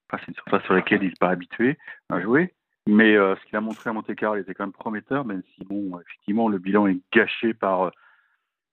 Enfin, 0.08 0.22
c'est 0.22 0.32
une 0.32 0.36
surface 0.36 0.64
sur 0.64 0.76
laquelle 0.76 1.02
il 1.02 1.10
n'est 1.10 1.16
pas 1.20 1.30
habitué 1.30 1.78
à 2.10 2.22
jouer. 2.22 2.54
Mais 2.88 3.16
euh, 3.16 3.36
ce 3.36 3.46
qu'il 3.46 3.58
a 3.58 3.62
montré 3.62 3.90
à 3.90 3.94
Monte-Carlo 3.94 4.40
était 4.40 4.54
quand 4.54 4.66
même 4.66 4.72
prometteur, 4.72 5.26
même 5.26 5.42
si, 5.56 5.66
bon, 5.66 6.00
effectivement, 6.00 6.48
le 6.48 6.60
bilan 6.60 6.86
est 6.86 7.00
gâché 7.12 7.56
par, 7.56 7.92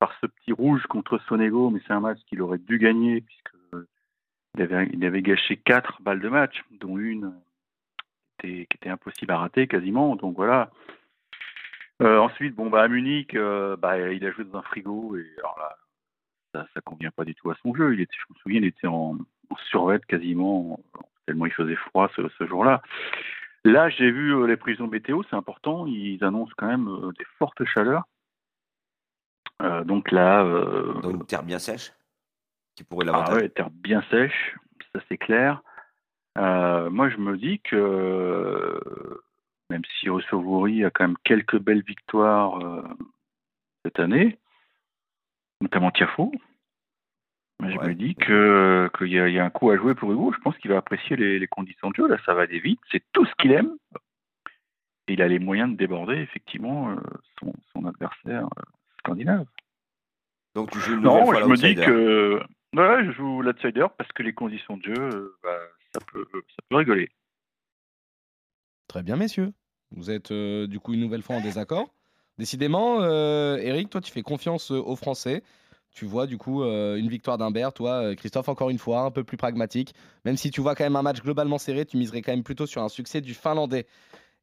par 0.02 0.18
ce 0.20 0.26
petit 0.26 0.50
rouge 0.50 0.84
contre 0.88 1.18
Sonego, 1.28 1.70
mais 1.70 1.80
c'est 1.86 1.92
un 1.92 2.00
match 2.00 2.18
qu'il 2.26 2.42
aurait 2.42 2.58
dû 2.58 2.76
gagner, 2.80 3.20
puisqu'il 3.20 4.60
avait, 4.60 4.90
il 4.92 5.04
avait 5.04 5.22
gâché 5.22 5.56
quatre 5.58 6.02
balles 6.02 6.18
de 6.18 6.28
match, 6.28 6.64
dont 6.72 6.98
une 6.98 7.32
qui 8.40 8.62
était 8.62 8.88
impossible 8.88 9.30
à 9.30 9.38
rater 9.38 9.68
quasiment. 9.68 10.16
Donc 10.16 10.34
voilà. 10.34 10.72
Euh, 12.02 12.18
ensuite, 12.18 12.56
bon, 12.56 12.68
bah, 12.68 12.82
à 12.82 12.88
Munich, 12.88 13.36
euh, 13.36 13.76
bah, 13.76 13.96
il 14.10 14.26
a 14.26 14.32
joué 14.32 14.42
dans 14.42 14.58
un 14.58 14.62
frigo 14.62 15.16
et 15.16 15.30
alors 15.38 15.56
là, 15.56 15.76
ça, 16.52 16.66
ça 16.74 16.80
convient 16.80 17.12
pas 17.12 17.24
du 17.24 17.36
tout 17.36 17.52
à 17.52 17.54
son 17.62 17.72
jeu. 17.72 17.94
Il 17.94 18.00
était, 18.00 18.16
je 18.18 18.34
me 18.34 18.38
souviens, 18.40 18.58
il 18.58 18.66
était 18.66 18.88
en, 18.88 19.16
en 19.50 19.98
quasiment, 20.08 20.80
tellement 21.26 21.46
il 21.46 21.52
faisait 21.52 21.76
froid 21.76 22.10
ce, 22.16 22.44
jour-là. 22.44 22.82
Là, 23.64 23.88
j'ai 23.88 24.10
vu 24.10 24.34
euh, 24.34 24.48
les 24.48 24.56
prisons 24.56 24.88
météo, 24.88 25.22
c'est 25.30 25.36
important. 25.36 25.86
Ils 25.86 26.24
annoncent 26.24 26.54
quand 26.56 26.66
même 26.66 26.90
des 27.16 27.26
fortes 27.38 27.64
chaleurs. 27.66 28.08
Donc 29.84 30.10
là. 30.10 30.44
donc 31.02 31.14
une 31.14 31.26
terre 31.26 31.42
bien 31.42 31.58
sèche 31.58 31.92
qui 32.74 32.84
pourrait 32.84 33.06
l'avantage. 33.06 33.34
Ah 33.34 33.36
ouais, 33.42 33.48
terre 33.48 33.70
bien 33.70 34.02
sèche, 34.10 34.56
ça 34.92 35.00
c'est 35.08 35.18
clair. 35.18 35.62
Euh, 36.38 36.90
moi, 36.90 37.10
je 37.10 37.18
me 37.18 37.36
dis 37.36 37.60
que 37.60 38.80
même 39.70 39.82
si 39.98 40.08
Rossovori 40.08 40.84
a 40.84 40.90
quand 40.90 41.06
même 41.06 41.18
quelques 41.24 41.58
belles 41.58 41.82
victoires 41.82 42.58
euh, 42.60 42.82
cette 43.84 44.00
année, 44.00 44.38
notamment 45.60 45.90
Tiafo, 45.90 46.32
je 47.60 47.78
me 47.78 47.94
dis 47.94 48.16
que 48.16 48.90
qu'il 48.98 49.08
y, 49.08 49.14
y, 49.14 49.38
a 49.38 49.44
un 49.44 49.50
coup 49.50 49.70
à 49.70 49.76
jouer 49.76 49.94
pour 49.94 50.10
Hugo. 50.10 50.32
Je 50.32 50.40
pense 50.40 50.56
qu'il 50.58 50.70
va 50.70 50.78
apprécier 50.78 51.14
les, 51.14 51.46
conditions 51.46 51.90
de 51.90 51.94
jeu. 51.94 52.08
Là, 52.08 52.16
ça 52.26 52.34
va 52.34 52.42
aller 52.42 52.58
vite. 52.58 52.80
C'est 52.90 53.04
tout 53.12 53.24
ce 53.24 53.32
qu'il 53.38 53.52
aime. 53.52 53.76
Et 55.06 55.12
il 55.12 55.22
a 55.22 55.28
les 55.28 55.38
moyens 55.38 55.70
de 55.70 55.76
déborder 55.76 56.16
effectivement 56.16 56.90
euh, 56.90 56.96
son, 57.38 57.52
son, 57.72 57.86
adversaire 57.86 58.48
scandinave. 59.04 59.46
Donc 60.54 60.70
tu 60.70 60.78
joues 60.78 60.94
une 60.94 61.00
non, 61.00 61.32
je 61.34 61.44
me 61.44 61.56
dis 61.56 61.74
que 61.74 62.40
ouais, 62.76 63.04
je 63.06 63.12
joue 63.12 63.42
l'outsider 63.42 63.86
parce 63.96 64.10
que 64.12 64.22
les 64.22 64.32
conditions 64.32 64.76
de 64.76 64.94
jeu, 64.94 65.36
bah, 65.42 65.58
ça 65.92 66.00
peut, 66.12 66.26
ça 66.32 66.62
peut 66.68 66.76
rigoler. 66.76 67.08
Très 68.88 69.02
bien, 69.02 69.16
messieurs. 69.16 69.52
Vous 69.94 70.10
êtes 70.10 70.30
euh, 70.30 70.66
du 70.66 70.80
coup 70.80 70.94
une 70.94 71.00
nouvelle 71.00 71.22
fois 71.22 71.36
en 71.36 71.40
désaccord. 71.40 71.88
Décidément, 72.38 73.00
euh, 73.00 73.56
Eric, 73.58 73.90
toi, 73.90 74.00
tu 74.00 74.10
fais 74.10 74.22
confiance 74.22 74.70
euh, 74.70 74.78
aux 74.78 74.96
Français. 74.96 75.42
Tu 75.94 76.06
vois 76.06 76.26
du 76.26 76.38
coup 76.38 76.62
une 76.62 77.08
victoire 77.08 77.36
d'Humbert. 77.36 77.74
Toi, 77.74 78.16
Christophe, 78.16 78.48
encore 78.48 78.70
une 78.70 78.78
fois, 78.78 79.02
un 79.02 79.10
peu 79.10 79.24
plus 79.24 79.36
pragmatique. 79.36 79.94
Même 80.24 80.38
si 80.38 80.50
tu 80.50 80.62
vois 80.62 80.74
quand 80.74 80.84
même 80.84 80.96
un 80.96 81.02
match 81.02 81.20
globalement 81.20 81.58
serré, 81.58 81.84
tu 81.84 81.98
miserais 81.98 82.22
quand 82.22 82.32
même 82.32 82.42
plutôt 82.42 82.64
sur 82.64 82.82
un 82.82 82.88
succès 82.88 83.20
du 83.20 83.34
Finlandais. 83.34 83.86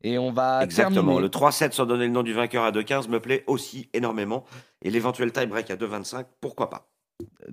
Et 0.03 0.17
on 0.17 0.31
va 0.31 0.63
Exactement. 0.63 1.19
Le 1.19 1.27
3-7 1.27 1.73
sans 1.73 1.85
donner 1.85 2.05
le 2.05 2.11
nom 2.11 2.23
du 2.23 2.33
vainqueur 2.33 2.63
à 2.63 2.71
2-15 2.71 3.09
me 3.09 3.19
plaît 3.19 3.43
aussi 3.47 3.89
énormément. 3.93 4.45
Et 4.81 4.89
l'éventuel 4.89 5.31
tie-break 5.31 5.69
à 5.71 5.75
2-25, 5.75 6.25
pourquoi 6.39 6.69
pas? 6.69 6.87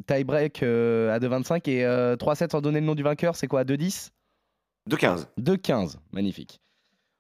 Tie-break 0.07 0.63
euh, 0.63 1.13
à 1.13 1.19
2,25 1.19 1.69
et 1.69 1.83
3-7 1.83 1.85
euh, 1.85 2.49
sans 2.51 2.61
donner 2.61 2.81
le 2.81 2.87
nom 2.87 2.95
du 2.95 3.03
vainqueur, 3.03 3.35
c'est 3.35 3.49
quoi? 3.49 3.65
2-10 3.65 4.11
2-15. 4.89 5.27
2-15, 5.41 5.97
magnifique. 6.13 6.61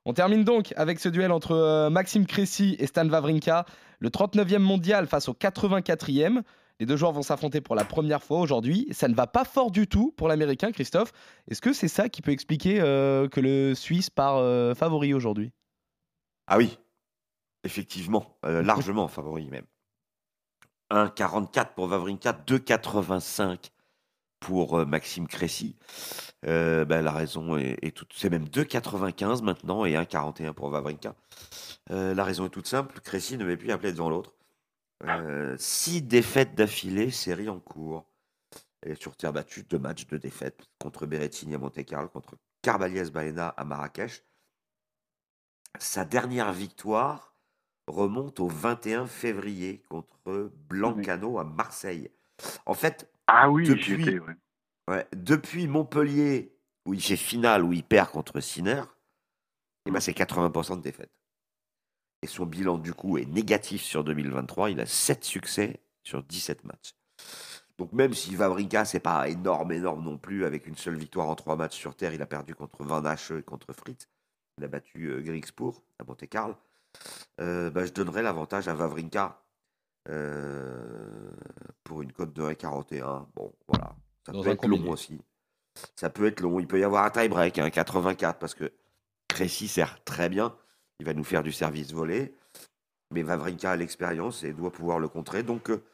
On 0.04 0.12
termine 0.12 0.45
donc 0.45 0.73
avec 0.76 1.00
ce 1.00 1.09
duel 1.09 1.33
entre 1.33 1.52
euh, 1.52 1.90
Maxime 1.90 2.26
Cressy 2.26 2.76
et 2.78 2.87
Stan 2.87 3.09
Wawrinka, 3.09 3.66
le 3.99 4.09
39e 4.09 4.59
mondial 4.59 5.09
face 5.09 5.28
au 5.28 5.33
84e. 5.33 6.42
Les 6.78 6.87
deux 6.87 6.97
joueurs 6.97 7.12
vont 7.12 7.23
s'affronter 7.23 7.61
pour 7.61 7.75
la 7.75 7.85
première 7.85 8.23
fois 8.23 8.40
aujourd'hui. 8.40 8.87
Ça 8.90 9.09
ne 9.09 9.14
va 9.14 9.26
pas 9.26 9.45
fort 9.45 9.71
du 9.71 9.87
tout 9.87 10.12
pour 10.16 10.28
l'Américain, 10.28 10.73
Christophe. 10.73 11.12
Est-ce 11.49 11.61
que 11.61 11.73
c'est 11.73 11.88
ça 11.88 12.09
qui 12.09 12.23
peut 12.23 12.33
expliquer 12.33 12.78
que 12.78 13.40
le 13.40 13.75
Suisse 13.75 14.11
part 14.11 14.76
favori 14.76 15.14
aujourd'hui? 15.14 15.52
Ah 16.47 16.59
oui, 16.59 16.78
effectivement, 17.64 18.37
largement 18.42 19.09
favori 19.09 19.49
même. 19.49 19.64
1,44 20.90 21.75
pour 21.75 21.88
Vavrinka, 21.88 22.33
2,85 22.47 23.71
pour 24.40 24.78
euh, 24.78 24.85
Maxime 24.85 25.26
Cressy. 25.26 25.76
Euh, 26.47 26.85
ben, 26.85 27.02
la 27.02 27.12
raison 27.12 27.56
est, 27.56 27.95
toute. 27.95 28.12
C'est 28.14 28.30
même 28.30 28.45
2,95 28.45 29.42
maintenant 29.42 29.85
et 29.85 29.95
1,41 29.95 30.52
pour 30.52 30.71
Vavrinka. 30.71 31.14
Euh, 31.90 32.14
la 32.14 32.25
raison 32.25 32.47
est 32.47 32.50
toute 32.50 32.66
simple. 32.66 33.00
Cressy 33.00 33.37
ne 33.37 33.45
met 33.45 33.56
plus 33.56 33.73
un 33.73 33.78
play 33.78 33.92
devant 33.92 34.11
l'autre. 34.11 34.35
Six 35.58 36.02
défaites 36.02 36.54
d'affilée, 36.54 37.10
série 37.10 37.48
en 37.48 37.60
cours. 37.60 38.06
Et 38.84 38.94
sur 38.94 39.16
terre 39.16 39.32
battue, 39.32 39.64
deux 39.64 39.78
matchs 39.78 40.06
de 40.06 40.16
défaites 40.16 40.62
contre 40.78 41.06
Berrettini 41.06 41.54
à 41.54 41.58
Monte-Carlo, 41.58 42.08
contre 42.08 42.36
Carbaliès 42.62 43.10
Baena 43.10 43.48
à 43.48 43.64
Marrakech. 43.64 44.22
Sa 45.78 46.04
dernière 46.04 46.52
victoire, 46.52 47.34
remonte 47.86 48.40
au 48.40 48.48
21 48.48 49.06
février 49.06 49.82
contre 49.88 50.50
Blancano 50.68 51.38
à 51.38 51.44
Marseille. 51.44 52.10
En 52.64 52.74
fait, 52.74 53.10
ah 53.26 53.50
oui, 53.50 53.66
depuis, 53.66 54.20
depuis 55.12 55.66
Montpellier, 55.68 56.56
où 56.84 56.94
il 56.94 57.02
fait 57.02 57.16
finale, 57.16 57.64
où 57.64 57.72
il 57.72 57.82
perd 57.82 58.10
contre 58.10 58.40
Sinner, 58.40 58.82
et 59.86 59.88
eh 59.88 59.92
ben 59.92 60.00
c'est 60.00 60.12
80% 60.12 60.78
de 60.78 60.82
défaite. 60.82 61.10
Et 62.23 62.26
son 62.26 62.46
bilan, 62.46 62.78
du 62.78 62.92
coup, 62.92 63.18
est 63.18 63.26
négatif 63.26 63.82
sur 63.82 64.04
2023. 64.04 64.70
Il 64.70 64.80
a 64.80 64.87
7 64.87 65.25
succès 65.25 65.80
sur 66.02 66.23
17 66.23 66.64
matchs. 66.64 66.94
Donc 67.78 67.92
même 67.92 68.14
si 68.14 68.35
Vavrinka, 68.35 68.85
c'est 68.85 69.00
pas 69.00 69.28
énorme, 69.28 69.73
énorme 69.73 70.02
non 70.02 70.16
plus, 70.16 70.44
avec 70.44 70.66
une 70.66 70.76
seule 70.76 70.96
victoire 70.96 71.28
en 71.28 71.35
3 71.35 71.56
matchs 71.56 71.76
sur 71.76 71.94
terre, 71.94 72.14
il 72.14 72.23
a 72.23 72.26
perdu 72.26 72.54
contre 72.54 72.82
Van 72.85 73.04
Hache 73.04 73.32
et 73.32 73.42
contre 73.42 73.73
Fritz. 73.73 74.08
Il 74.58 74.64
a 74.64 74.68
battu 74.68 75.11
euh, 75.11 75.20
Griegspoor 75.20 75.82
à 75.99 76.04
Monte-Carlo. 76.04 76.54
Euh, 77.40 77.70
bah, 77.70 77.85
je 77.85 77.92
donnerais 77.92 78.23
l'avantage 78.23 78.68
à 78.68 78.75
Vavrinka 78.75 79.42
euh, 80.08 81.30
pour 81.85 82.00
une 82.00 82.12
cote 82.12 82.32
de 82.32 82.42
1,41. 82.42 83.26
Bon, 83.35 83.52
voilà. 83.68 83.94
Ça 84.25 84.32
peut 84.32 84.49
être 84.49 84.66
long 84.66 84.90
aussi. 84.90 85.20
Ça 85.94 86.08
peut 86.08 86.26
être 86.26 86.40
long. 86.40 86.58
Il 86.58 86.66
peut 86.66 86.80
y 86.80 86.85
avoir 86.85 87.04
un 87.04 87.11
tie-break, 87.11 87.58
un 87.58 87.68
84, 87.68 88.38
parce 88.38 88.54
que 88.54 88.73
Crécy 89.28 89.68
sert 89.68 90.02
très 90.04 90.30
bien. 90.30 90.56
Il 91.00 91.06
va 91.06 91.14
nous 91.14 91.24
faire 91.24 91.42
du 91.42 91.52
service 91.52 91.92
volé. 91.92 92.34
Mais 93.12 93.22
Vavrinka 93.22 93.70
a 93.70 93.76
l'expérience 93.76 94.42
et 94.42 94.52
doit 94.52 94.72
pouvoir 94.72 94.98
le 94.98 95.08
contrer. 95.08 95.42
Donc, 95.42 95.70
euh, 95.70 95.84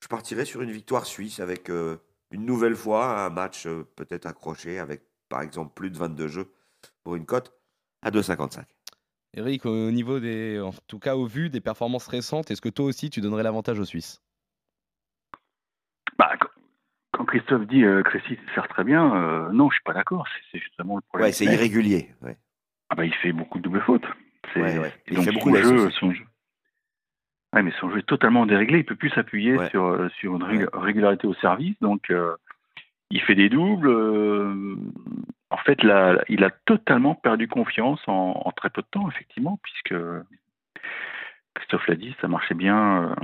je 0.00 0.08
partirai 0.08 0.44
sur 0.44 0.62
une 0.62 0.70
victoire 0.70 1.06
suisse 1.06 1.40
avec 1.40 1.68
une 1.68 2.46
nouvelle 2.46 2.76
fois 2.76 3.26
un 3.26 3.30
match 3.30 3.66
peut-être 3.96 4.26
accroché 4.26 4.78
avec, 4.78 5.02
par 5.28 5.42
exemple, 5.42 5.72
plus 5.74 5.90
de 5.90 5.98
22 5.98 6.28
jeux 6.28 6.52
pour 7.02 7.16
une 7.16 7.26
cote 7.26 7.52
à 8.02 8.10
2,55. 8.10 8.64
Eric, 9.34 9.64
au 9.64 9.90
niveau 9.90 10.18
des, 10.18 10.60
en 10.60 10.72
tout 10.88 10.98
cas 10.98 11.14
au 11.14 11.26
vu 11.26 11.50
des 11.50 11.60
performances 11.60 12.08
récentes, 12.08 12.50
est-ce 12.50 12.60
que 12.60 12.68
toi 12.68 12.86
aussi 12.86 13.10
tu 13.10 13.20
donnerais 13.20 13.44
l'avantage 13.44 13.78
aux 13.78 13.84
Suisses? 13.84 14.20
Bah, 16.18 16.32
Quand 17.12 17.24
Christophe 17.24 17.66
dit 17.66 17.84
euh, 17.84 18.02
Crécy 18.02 18.38
sert 18.54 18.66
très 18.68 18.82
bien, 18.82 19.14
euh, 19.14 19.52
non, 19.52 19.70
je 19.70 19.74
suis 19.74 19.84
pas 19.84 19.92
d'accord. 19.92 20.26
C'est 20.50 20.58
justement 20.58 20.96
le 20.96 21.02
problème. 21.02 21.28
Ouais, 21.28 21.32
c'est 21.32 21.44
irrégulier. 21.44 22.12
Ah 22.88 22.96
bah, 22.96 23.04
il 23.04 23.14
fait 23.14 23.32
beaucoup 23.32 23.58
de 23.58 23.62
doubles 23.62 23.82
fautes. 23.82 24.06
Il 24.56 25.22
fait 25.22 25.32
beaucoup 25.32 25.54
jeu, 25.54 25.90
son 25.90 26.12
jeu. 26.12 26.24
Ouais, 27.52 27.62
mais 27.62 27.72
son 27.80 27.90
jeu 27.90 27.98
est 27.98 28.06
totalement 28.06 28.46
déréglé. 28.46 28.78
Il 28.78 28.84
peut 28.84 28.94
plus 28.94 29.10
s'appuyer 29.10 29.56
sur, 29.70 29.86
euh, 29.86 30.08
sur 30.20 30.36
une 30.36 30.68
régularité 30.72 31.26
au 31.26 31.34
service. 31.34 31.76
Donc, 31.80 32.12
il 33.10 33.20
fait 33.22 33.34
des 33.34 33.48
doubles 33.48 33.88
en 35.50 35.56
fait, 35.58 35.82
là, 35.82 36.22
il 36.28 36.44
a 36.44 36.50
totalement 36.50 37.14
perdu 37.14 37.48
confiance 37.48 38.00
en, 38.06 38.52
très 38.56 38.70
peu 38.70 38.82
de 38.82 38.86
temps, 38.86 39.08
effectivement, 39.08 39.58
puisque 39.62 39.94
Christophe 41.54 41.86
l'a 41.88 41.96
dit, 41.96 42.14
ça 42.20 42.28
marchait 42.28 42.54
bien 42.54 43.02
euh, 43.02 43.14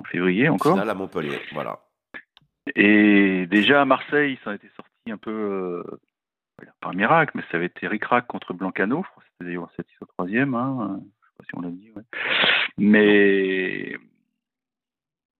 en 0.00 0.04
février 0.04 0.48
encore. 0.48 0.72
Finale 0.72 0.90
à 0.90 0.94
Montpellier, 0.94 1.38
voilà. 1.52 1.80
Et 2.74 3.46
déjà 3.46 3.82
à 3.82 3.84
Marseille, 3.84 4.38
ça 4.44 4.52
a 4.52 4.54
été 4.54 4.68
sorti 4.76 5.10
un 5.10 5.18
peu, 5.18 5.84
un 6.82 6.92
miracle, 6.92 7.32
mais 7.34 7.42
ça 7.50 7.56
avait 7.56 7.66
été 7.66 7.86
ric-rac 7.86 8.26
contre 8.26 8.54
Blancano, 8.54 9.04
c'était 9.24 9.46
d'ailleurs 9.50 9.70
7 9.76 9.86
au 10.00 10.06
troisième, 10.06 10.54
hein, 10.54 11.00
je 11.00 11.26
sais 11.28 11.34
pas 11.38 11.44
si 11.44 11.50
on 11.54 11.60
l'a 11.60 11.70
dit, 11.70 11.92
mais 12.78 13.96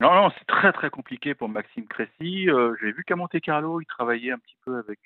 non, 0.01 0.15
non, 0.15 0.31
c'est 0.39 0.47
très 0.47 0.73
très 0.73 0.91
compliqué 0.91 1.35
pour 1.35 1.49
Maxime 1.49 1.87
Cressy. 1.87 2.49
J'ai 2.81 2.93
vu 2.93 3.03
qu'à 3.05 3.17
Monte 3.17 3.41
Carlo, 3.41 3.81
il 3.81 3.87
travaillait 3.87 4.31
un 4.31 4.39
petit 4.39 4.57
peu 4.65 4.79
avec 4.79 5.01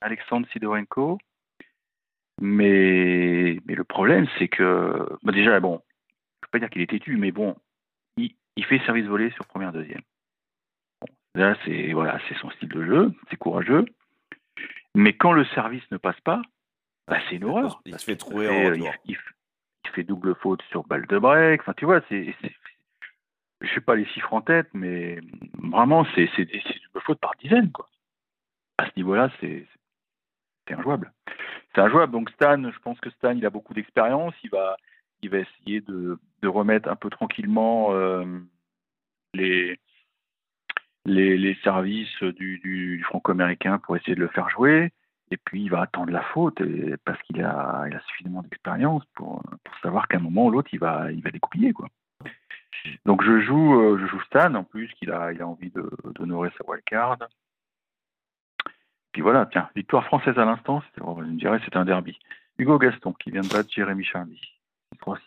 Alexandre 0.00 0.48
Sidorenko. 0.52 1.18
Mais, 2.40 3.60
mais 3.66 3.74
le 3.74 3.84
problème, 3.84 4.26
c'est 4.38 4.48
que, 4.48 5.06
bah, 5.22 5.32
déjà, 5.32 5.60
bon, 5.60 5.82
je 6.08 6.14
ne 6.14 6.40
peux 6.40 6.48
pas 6.52 6.58
dire 6.58 6.70
qu'il 6.70 6.80
est 6.80 6.90
têtu, 6.90 7.16
mais 7.18 7.32
bon, 7.32 7.54
il, 8.16 8.34
il 8.56 8.64
fait 8.64 8.78
service 8.86 9.06
volé 9.06 9.30
sur 9.32 9.46
première, 9.46 9.72
deuxième. 9.72 10.00
là, 11.34 11.54
c'est 11.64 11.92
voilà, 11.92 12.18
c'est 12.28 12.36
son 12.38 12.50
style 12.50 12.70
de 12.70 12.84
jeu, 12.84 13.12
c'est 13.28 13.36
courageux. 13.36 13.84
Mais 14.94 15.12
quand 15.14 15.32
le 15.32 15.44
service 15.46 15.88
ne 15.90 15.96
passe 15.96 16.20
pas, 16.20 16.42
bah, 17.06 17.18
c'est 17.28 17.36
une 17.36 17.44
horreur. 17.44 17.80
Il 17.86 17.98
se 17.98 18.04
fait 18.04 18.16
trouver 18.16 18.48
en 18.48 18.74
il, 18.74 18.82
il, 19.04 19.18
il, 19.84 19.90
fait 19.90 20.04
double 20.04 20.34
faute 20.36 20.62
sur 20.70 20.84
balle 20.84 21.06
de 21.06 21.18
break. 21.18 21.60
Enfin, 21.60 21.74
tu 21.76 21.84
vois, 21.84 22.00
c'est, 22.08 22.34
je 23.60 23.74
sais 23.74 23.80
pas 23.80 23.94
les 23.94 24.06
chiffres 24.06 24.32
en 24.32 24.40
tête, 24.40 24.68
mais 24.72 25.20
vraiment, 25.58 26.06
c'est, 26.14 26.28
double 26.36 27.04
faute 27.04 27.20
par 27.20 27.34
dizaines, 27.40 27.70
quoi. 27.72 27.88
À 28.78 28.86
ce 28.86 28.92
niveau-là, 28.96 29.30
c'est, 29.40 29.66
c'est 30.66 30.74
injouable. 30.74 31.12
C'est 31.74 31.80
injouable. 31.80 32.12
Donc 32.12 32.30
Stan, 32.30 32.70
je 32.70 32.78
pense 32.78 32.98
que 33.00 33.10
Stan, 33.10 33.32
il 33.32 33.44
a 33.44 33.50
beaucoup 33.50 33.74
d'expérience. 33.74 34.34
Il 34.42 34.50
va, 34.50 34.76
il 35.22 35.30
va 35.30 35.38
essayer 35.38 35.80
de, 35.80 36.18
de 36.42 36.48
remettre 36.48 36.88
un 36.88 36.96
peu 36.96 37.10
tranquillement 37.10 37.92
euh, 37.92 38.24
les, 39.34 39.78
les, 41.06 41.36
les, 41.38 41.54
services 41.62 42.22
du, 42.22 42.58
du, 42.58 43.02
franco-américain 43.04 43.78
pour 43.78 43.96
essayer 43.96 44.14
de 44.14 44.20
le 44.20 44.28
faire 44.28 44.48
jouer. 44.50 44.92
Et 45.30 45.36
puis 45.36 45.62
il 45.62 45.70
va 45.70 45.82
attendre 45.82 46.10
la 46.10 46.22
faute 46.22 46.60
et, 46.60 46.96
parce 47.04 47.20
qu'il 47.22 47.42
a, 47.42 47.84
il 47.86 47.94
a 47.94 48.00
suffisamment 48.00 48.42
d'expérience 48.42 49.04
pour, 49.14 49.42
pour, 49.64 49.74
savoir 49.82 50.08
qu'à 50.08 50.16
un 50.16 50.20
moment 50.20 50.46
ou 50.46 50.50
l'autre, 50.50 50.70
il 50.72 50.80
va, 50.80 51.12
il 51.12 51.22
va 51.22 51.30
découpiller. 51.30 51.72
Quoi. 51.72 51.88
Donc 53.04 53.22
je 53.22 53.40
joue, 53.40 53.80
euh, 53.80 53.98
je 53.98 54.06
joue 54.06 54.20
Stan 54.22 54.54
en 54.54 54.64
plus, 54.64 54.88
qu'il 54.94 55.10
a, 55.10 55.32
il 55.32 55.40
a 55.40 55.46
envie 55.46 55.72
d'honorer 56.14 56.50
sa 56.58 56.68
wildcard. 56.68 57.18
Puis 59.12 59.22
voilà, 59.22 59.46
tiens, 59.46 59.68
victoire 59.74 60.04
française 60.04 60.38
à 60.38 60.44
l'instant, 60.44 60.82
je 60.96 61.30
dirais 61.32 61.60
c'est 61.64 61.76
un 61.76 61.84
derby. 61.84 62.18
Hugo 62.58 62.78
Gaston 62.78 63.12
qui 63.14 63.30
vient 63.30 63.40
de 63.40 63.48
battre 63.48 63.70
Jérémy 63.72 64.04
Charlie. 64.04 64.40
3-6-4. 65.00 65.18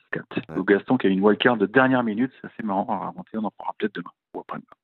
Hugo 0.50 0.64
Gaston 0.64 0.98
qui 0.98 1.08
a 1.08 1.10
une 1.10 1.22
wildcard 1.22 1.58
de 1.58 1.66
dernière 1.66 2.04
minute, 2.04 2.32
c'est 2.40 2.48
assez 2.48 2.64
marrant 2.64 2.88
à 2.90 3.06
raconter, 3.06 3.38
on 3.38 3.46
en 3.46 3.52
parlera 3.52 3.76
peut-être 3.78 3.96
demain 3.96 4.12
ou 4.34 4.40
après-demain. 4.42 4.83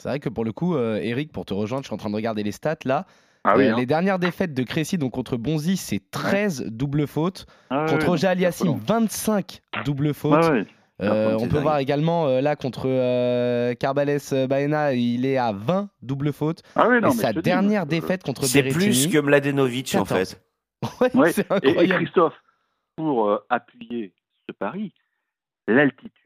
C'est 0.00 0.08
vrai 0.08 0.18
que 0.18 0.30
pour 0.30 0.44
le 0.44 0.52
coup, 0.52 0.76
euh, 0.76 0.96
Eric, 0.96 1.30
pour 1.30 1.44
te 1.44 1.52
rejoindre, 1.52 1.84
je 1.84 1.88
suis 1.88 1.94
en 1.94 1.98
train 1.98 2.08
de 2.08 2.16
regarder 2.16 2.42
les 2.42 2.52
stats 2.52 2.76
là. 2.86 3.04
Ah 3.44 3.54
euh, 3.56 3.72
hein. 3.72 3.76
Les 3.76 3.84
dernières 3.84 4.18
défaites 4.18 4.54
de 4.54 4.62
Crécy, 4.62 4.96
donc 4.96 5.12
contre 5.12 5.36
Bonzi, 5.36 5.76
c'est 5.76 6.00
13 6.10 6.66
doubles 6.68 7.06
fautes. 7.06 7.46
Ah 7.68 7.84
contre 7.88 8.06
Roger 8.06 8.28
Aliassim, 8.28 8.78
25 8.86 9.60
doubles 9.84 10.14
fautes. 10.14 10.66
Euh, 11.02 11.36
on 11.38 11.48
peut 11.48 11.58
voir 11.58 11.78
également 11.78 12.26
euh, 12.26 12.40
là 12.40 12.56
contre 12.56 12.82
euh, 12.86 13.74
Carbales 13.74 14.18
Baena, 14.48 14.92
il 14.92 15.24
est 15.24 15.38
à 15.38 15.52
20 15.52 15.88
double 16.02 16.32
fautes. 16.32 16.62
Ah 16.76 16.88
et 17.02 17.10
sa 17.12 17.32
dernière 17.32 17.86
défaite 17.86 18.22
contre 18.22 18.44
C'est 18.44 18.62
plus 18.64 19.06
que 19.06 19.18
Mladenovic 19.18 19.94
en 19.94 20.04
fait. 20.04 20.42
ouais, 21.14 21.32
c'est 21.32 21.50
incroyable. 21.50 22.02
Et, 22.02 22.04
Christophe, 22.04 22.34
pour 22.96 23.38
appuyer 23.48 24.14
ce 24.48 24.52
pari, 24.52 24.92
l'altitude 25.66 26.19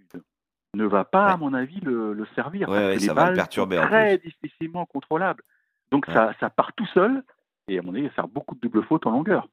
ne 0.84 0.90
va 0.90 1.04
pas, 1.04 1.28
à 1.28 1.36
mon 1.36 1.54
avis, 1.54 1.80
le, 1.80 2.26
servir. 2.34 2.68
Ouais, 2.68 2.98
ça 2.98 3.14
va 3.14 3.30
le 3.30 3.36
perturber. 3.36 3.80
Très 3.86 4.18
difficilement 4.18 4.86
contrôlable. 4.86 5.42
Donc 5.90 6.06
ça, 6.06 6.34
ça, 6.40 6.50
part 6.50 6.72
tout 6.72 6.86
seul 6.86 7.22
et 7.68 7.78
à 7.78 7.82
mon 7.82 7.92
avis, 7.92 8.02
il 8.02 8.08
va 8.08 8.14
faire 8.14 8.28
beaucoup 8.28 8.54
de 8.54 8.60
double 8.60 8.82
fautes 8.84 9.06
en 9.06 9.10
longueur. 9.10 9.48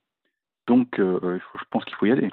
Donc 0.67 0.95
je 0.97 1.63
pense 1.69 1.85
qu'il 1.85 1.95
faut 1.95 2.05
y 2.05 2.11
aller. 2.11 2.31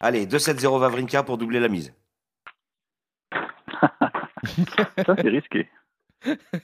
Allez, 0.00 0.26
2-7-0 0.26 0.80
Vavrinka 0.80 1.22
pour 1.22 1.38
doubler 1.38 1.60
la 1.60 1.68
mise. 1.68 1.94
ça, 5.06 5.14
c'est 5.16 5.28
risqué. 5.28 5.68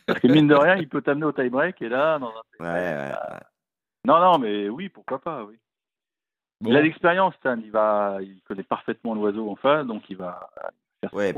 Parce 0.06 0.20
que 0.20 0.26
mine 0.26 0.48
de 0.48 0.54
rien, 0.54 0.76
il 0.76 0.88
peut 0.88 1.02
t'amener 1.02 1.26
au 1.26 1.32
tie-break 1.32 1.80
et 1.82 1.88
là, 1.88 2.18
non, 2.18 2.32
ouais, 2.60 3.12
non, 4.06 4.20
non, 4.20 4.38
mais 4.38 4.68
oui, 4.68 4.88
pourquoi 4.88 5.18
pas, 5.18 5.42
oui. 5.44 5.58
Il 6.60 6.76
a 6.76 6.80
l'expérience, 6.80 7.34
Stan. 7.34 7.56
Il 7.58 7.70
va, 7.70 8.18
il 8.20 8.40
connaît 8.42 8.62
parfaitement 8.62 9.14
l'oiseau 9.14 9.50
en 9.50 9.56
face, 9.56 9.86
donc 9.86 10.08
il 10.08 10.16
va. 10.16 10.48
Faire 11.00 11.14
ouais, 11.14 11.34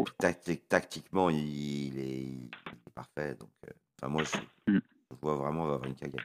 tactiquement, 0.69 1.31
il 1.31 1.99
est, 1.99 2.51
parfait. 2.95 3.35
Donc, 3.35 3.51
euh, 3.67 3.73
enfin, 3.97 4.13
moi, 4.13 4.23
je, 4.25 4.73
mm. 4.73 4.81
je 5.11 5.17
vois 5.21 5.37
vraiment 5.37 5.67
Vavrinka 5.67 6.07
gagner. 6.07 6.25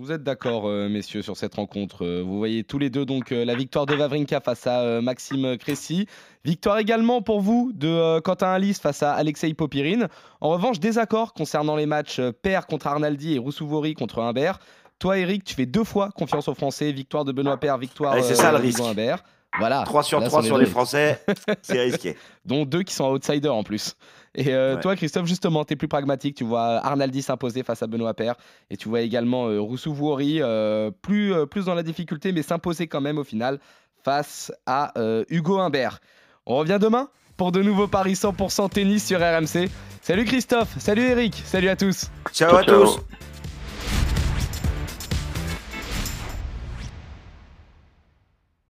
Vous 0.00 0.12
êtes 0.12 0.22
d'accord, 0.22 0.68
euh, 0.68 0.88
messieurs, 0.88 1.22
sur 1.22 1.36
cette 1.36 1.56
rencontre. 1.56 2.04
Euh, 2.04 2.22
vous 2.22 2.38
voyez 2.38 2.62
tous 2.62 2.78
les 2.78 2.88
deux 2.88 3.04
donc 3.04 3.32
euh, 3.32 3.44
la 3.44 3.56
victoire 3.56 3.84
de 3.84 3.96
Vavrinka 3.96 4.40
face 4.40 4.64
à 4.68 5.00
Maxime 5.00 5.58
Cressy. 5.58 6.06
Victoire 6.44 6.78
également 6.78 7.20
pour 7.20 7.40
vous 7.40 7.72
de 7.74 8.20
Quentin 8.20 8.52
Alice 8.52 8.78
face 8.78 9.02
à 9.02 9.14
Alexei 9.14 9.52
Popirine. 9.54 10.06
En 10.40 10.50
revanche, 10.50 10.78
désaccord 10.78 11.34
concernant 11.34 11.74
les 11.74 11.86
matchs 11.86 12.20
Père 12.42 12.68
contre 12.68 12.86
Arnaldi 12.86 13.34
et 13.34 13.38
Roussouvori 13.38 13.94
contre 13.94 14.20
Humbert. 14.20 14.60
Toi, 15.00 15.18
Eric, 15.18 15.42
tu 15.42 15.56
fais 15.56 15.66
deux 15.66 15.82
fois 15.82 16.10
confiance 16.12 16.46
aux 16.46 16.54
Français. 16.54 16.92
Victoire 16.92 17.24
de 17.24 17.32
Benoît 17.32 17.56
Père, 17.56 17.76
victoire 17.76 18.14
de 18.14 18.82
Humbert. 18.82 19.24
Voilà. 19.58 19.82
3 19.84 20.02
sur 20.02 20.22
3 20.22 20.42
sur 20.42 20.58
les 20.58 20.66
Français, 20.66 21.22
c'est 21.62 21.80
risqué. 21.80 22.16
Dont 22.44 22.64
deux 22.64 22.82
qui 22.82 22.94
sont 22.94 23.10
outsiders 23.10 23.54
en 23.54 23.62
plus. 23.62 23.96
Et 24.34 24.54
euh, 24.54 24.76
toi, 24.76 24.94
Christophe, 24.94 25.26
justement, 25.26 25.64
tu 25.64 25.72
es 25.72 25.76
plus 25.76 25.88
pragmatique. 25.88 26.36
Tu 26.36 26.44
vois 26.44 26.84
Arnaldi 26.84 27.22
s'imposer 27.22 27.62
face 27.62 27.82
à 27.82 27.86
Benoît 27.86 28.14
Paire. 28.14 28.34
Et 28.70 28.76
tu 28.76 28.88
vois 28.88 29.00
également 29.00 29.48
euh, 29.48 29.60
euh 29.60 30.90
plus, 31.02 31.32
euh, 31.32 31.46
plus 31.46 31.64
dans 31.64 31.74
la 31.74 31.82
difficulté, 31.82 32.32
mais 32.32 32.42
s'imposer 32.42 32.86
quand 32.86 33.00
même 33.00 33.18
au 33.18 33.24
final 33.24 33.58
face 34.04 34.52
à 34.66 34.92
Hugo 35.28 35.58
Humbert. 35.58 35.98
On 36.46 36.56
revient 36.56 36.78
demain 36.80 37.08
pour 37.36 37.52
de 37.52 37.62
nouveaux 37.62 37.88
paris 37.88 38.14
100% 38.14 38.70
tennis 38.70 39.06
sur 39.06 39.18
RMC. 39.18 39.68
Salut 40.00 40.24
Christophe, 40.24 40.78
salut 40.78 41.02
Eric, 41.02 41.42
salut 41.44 41.68
à 41.68 41.76
tous. 41.76 42.08
Ciao, 42.32 42.56
à 42.56 42.64
tous. 42.64 43.00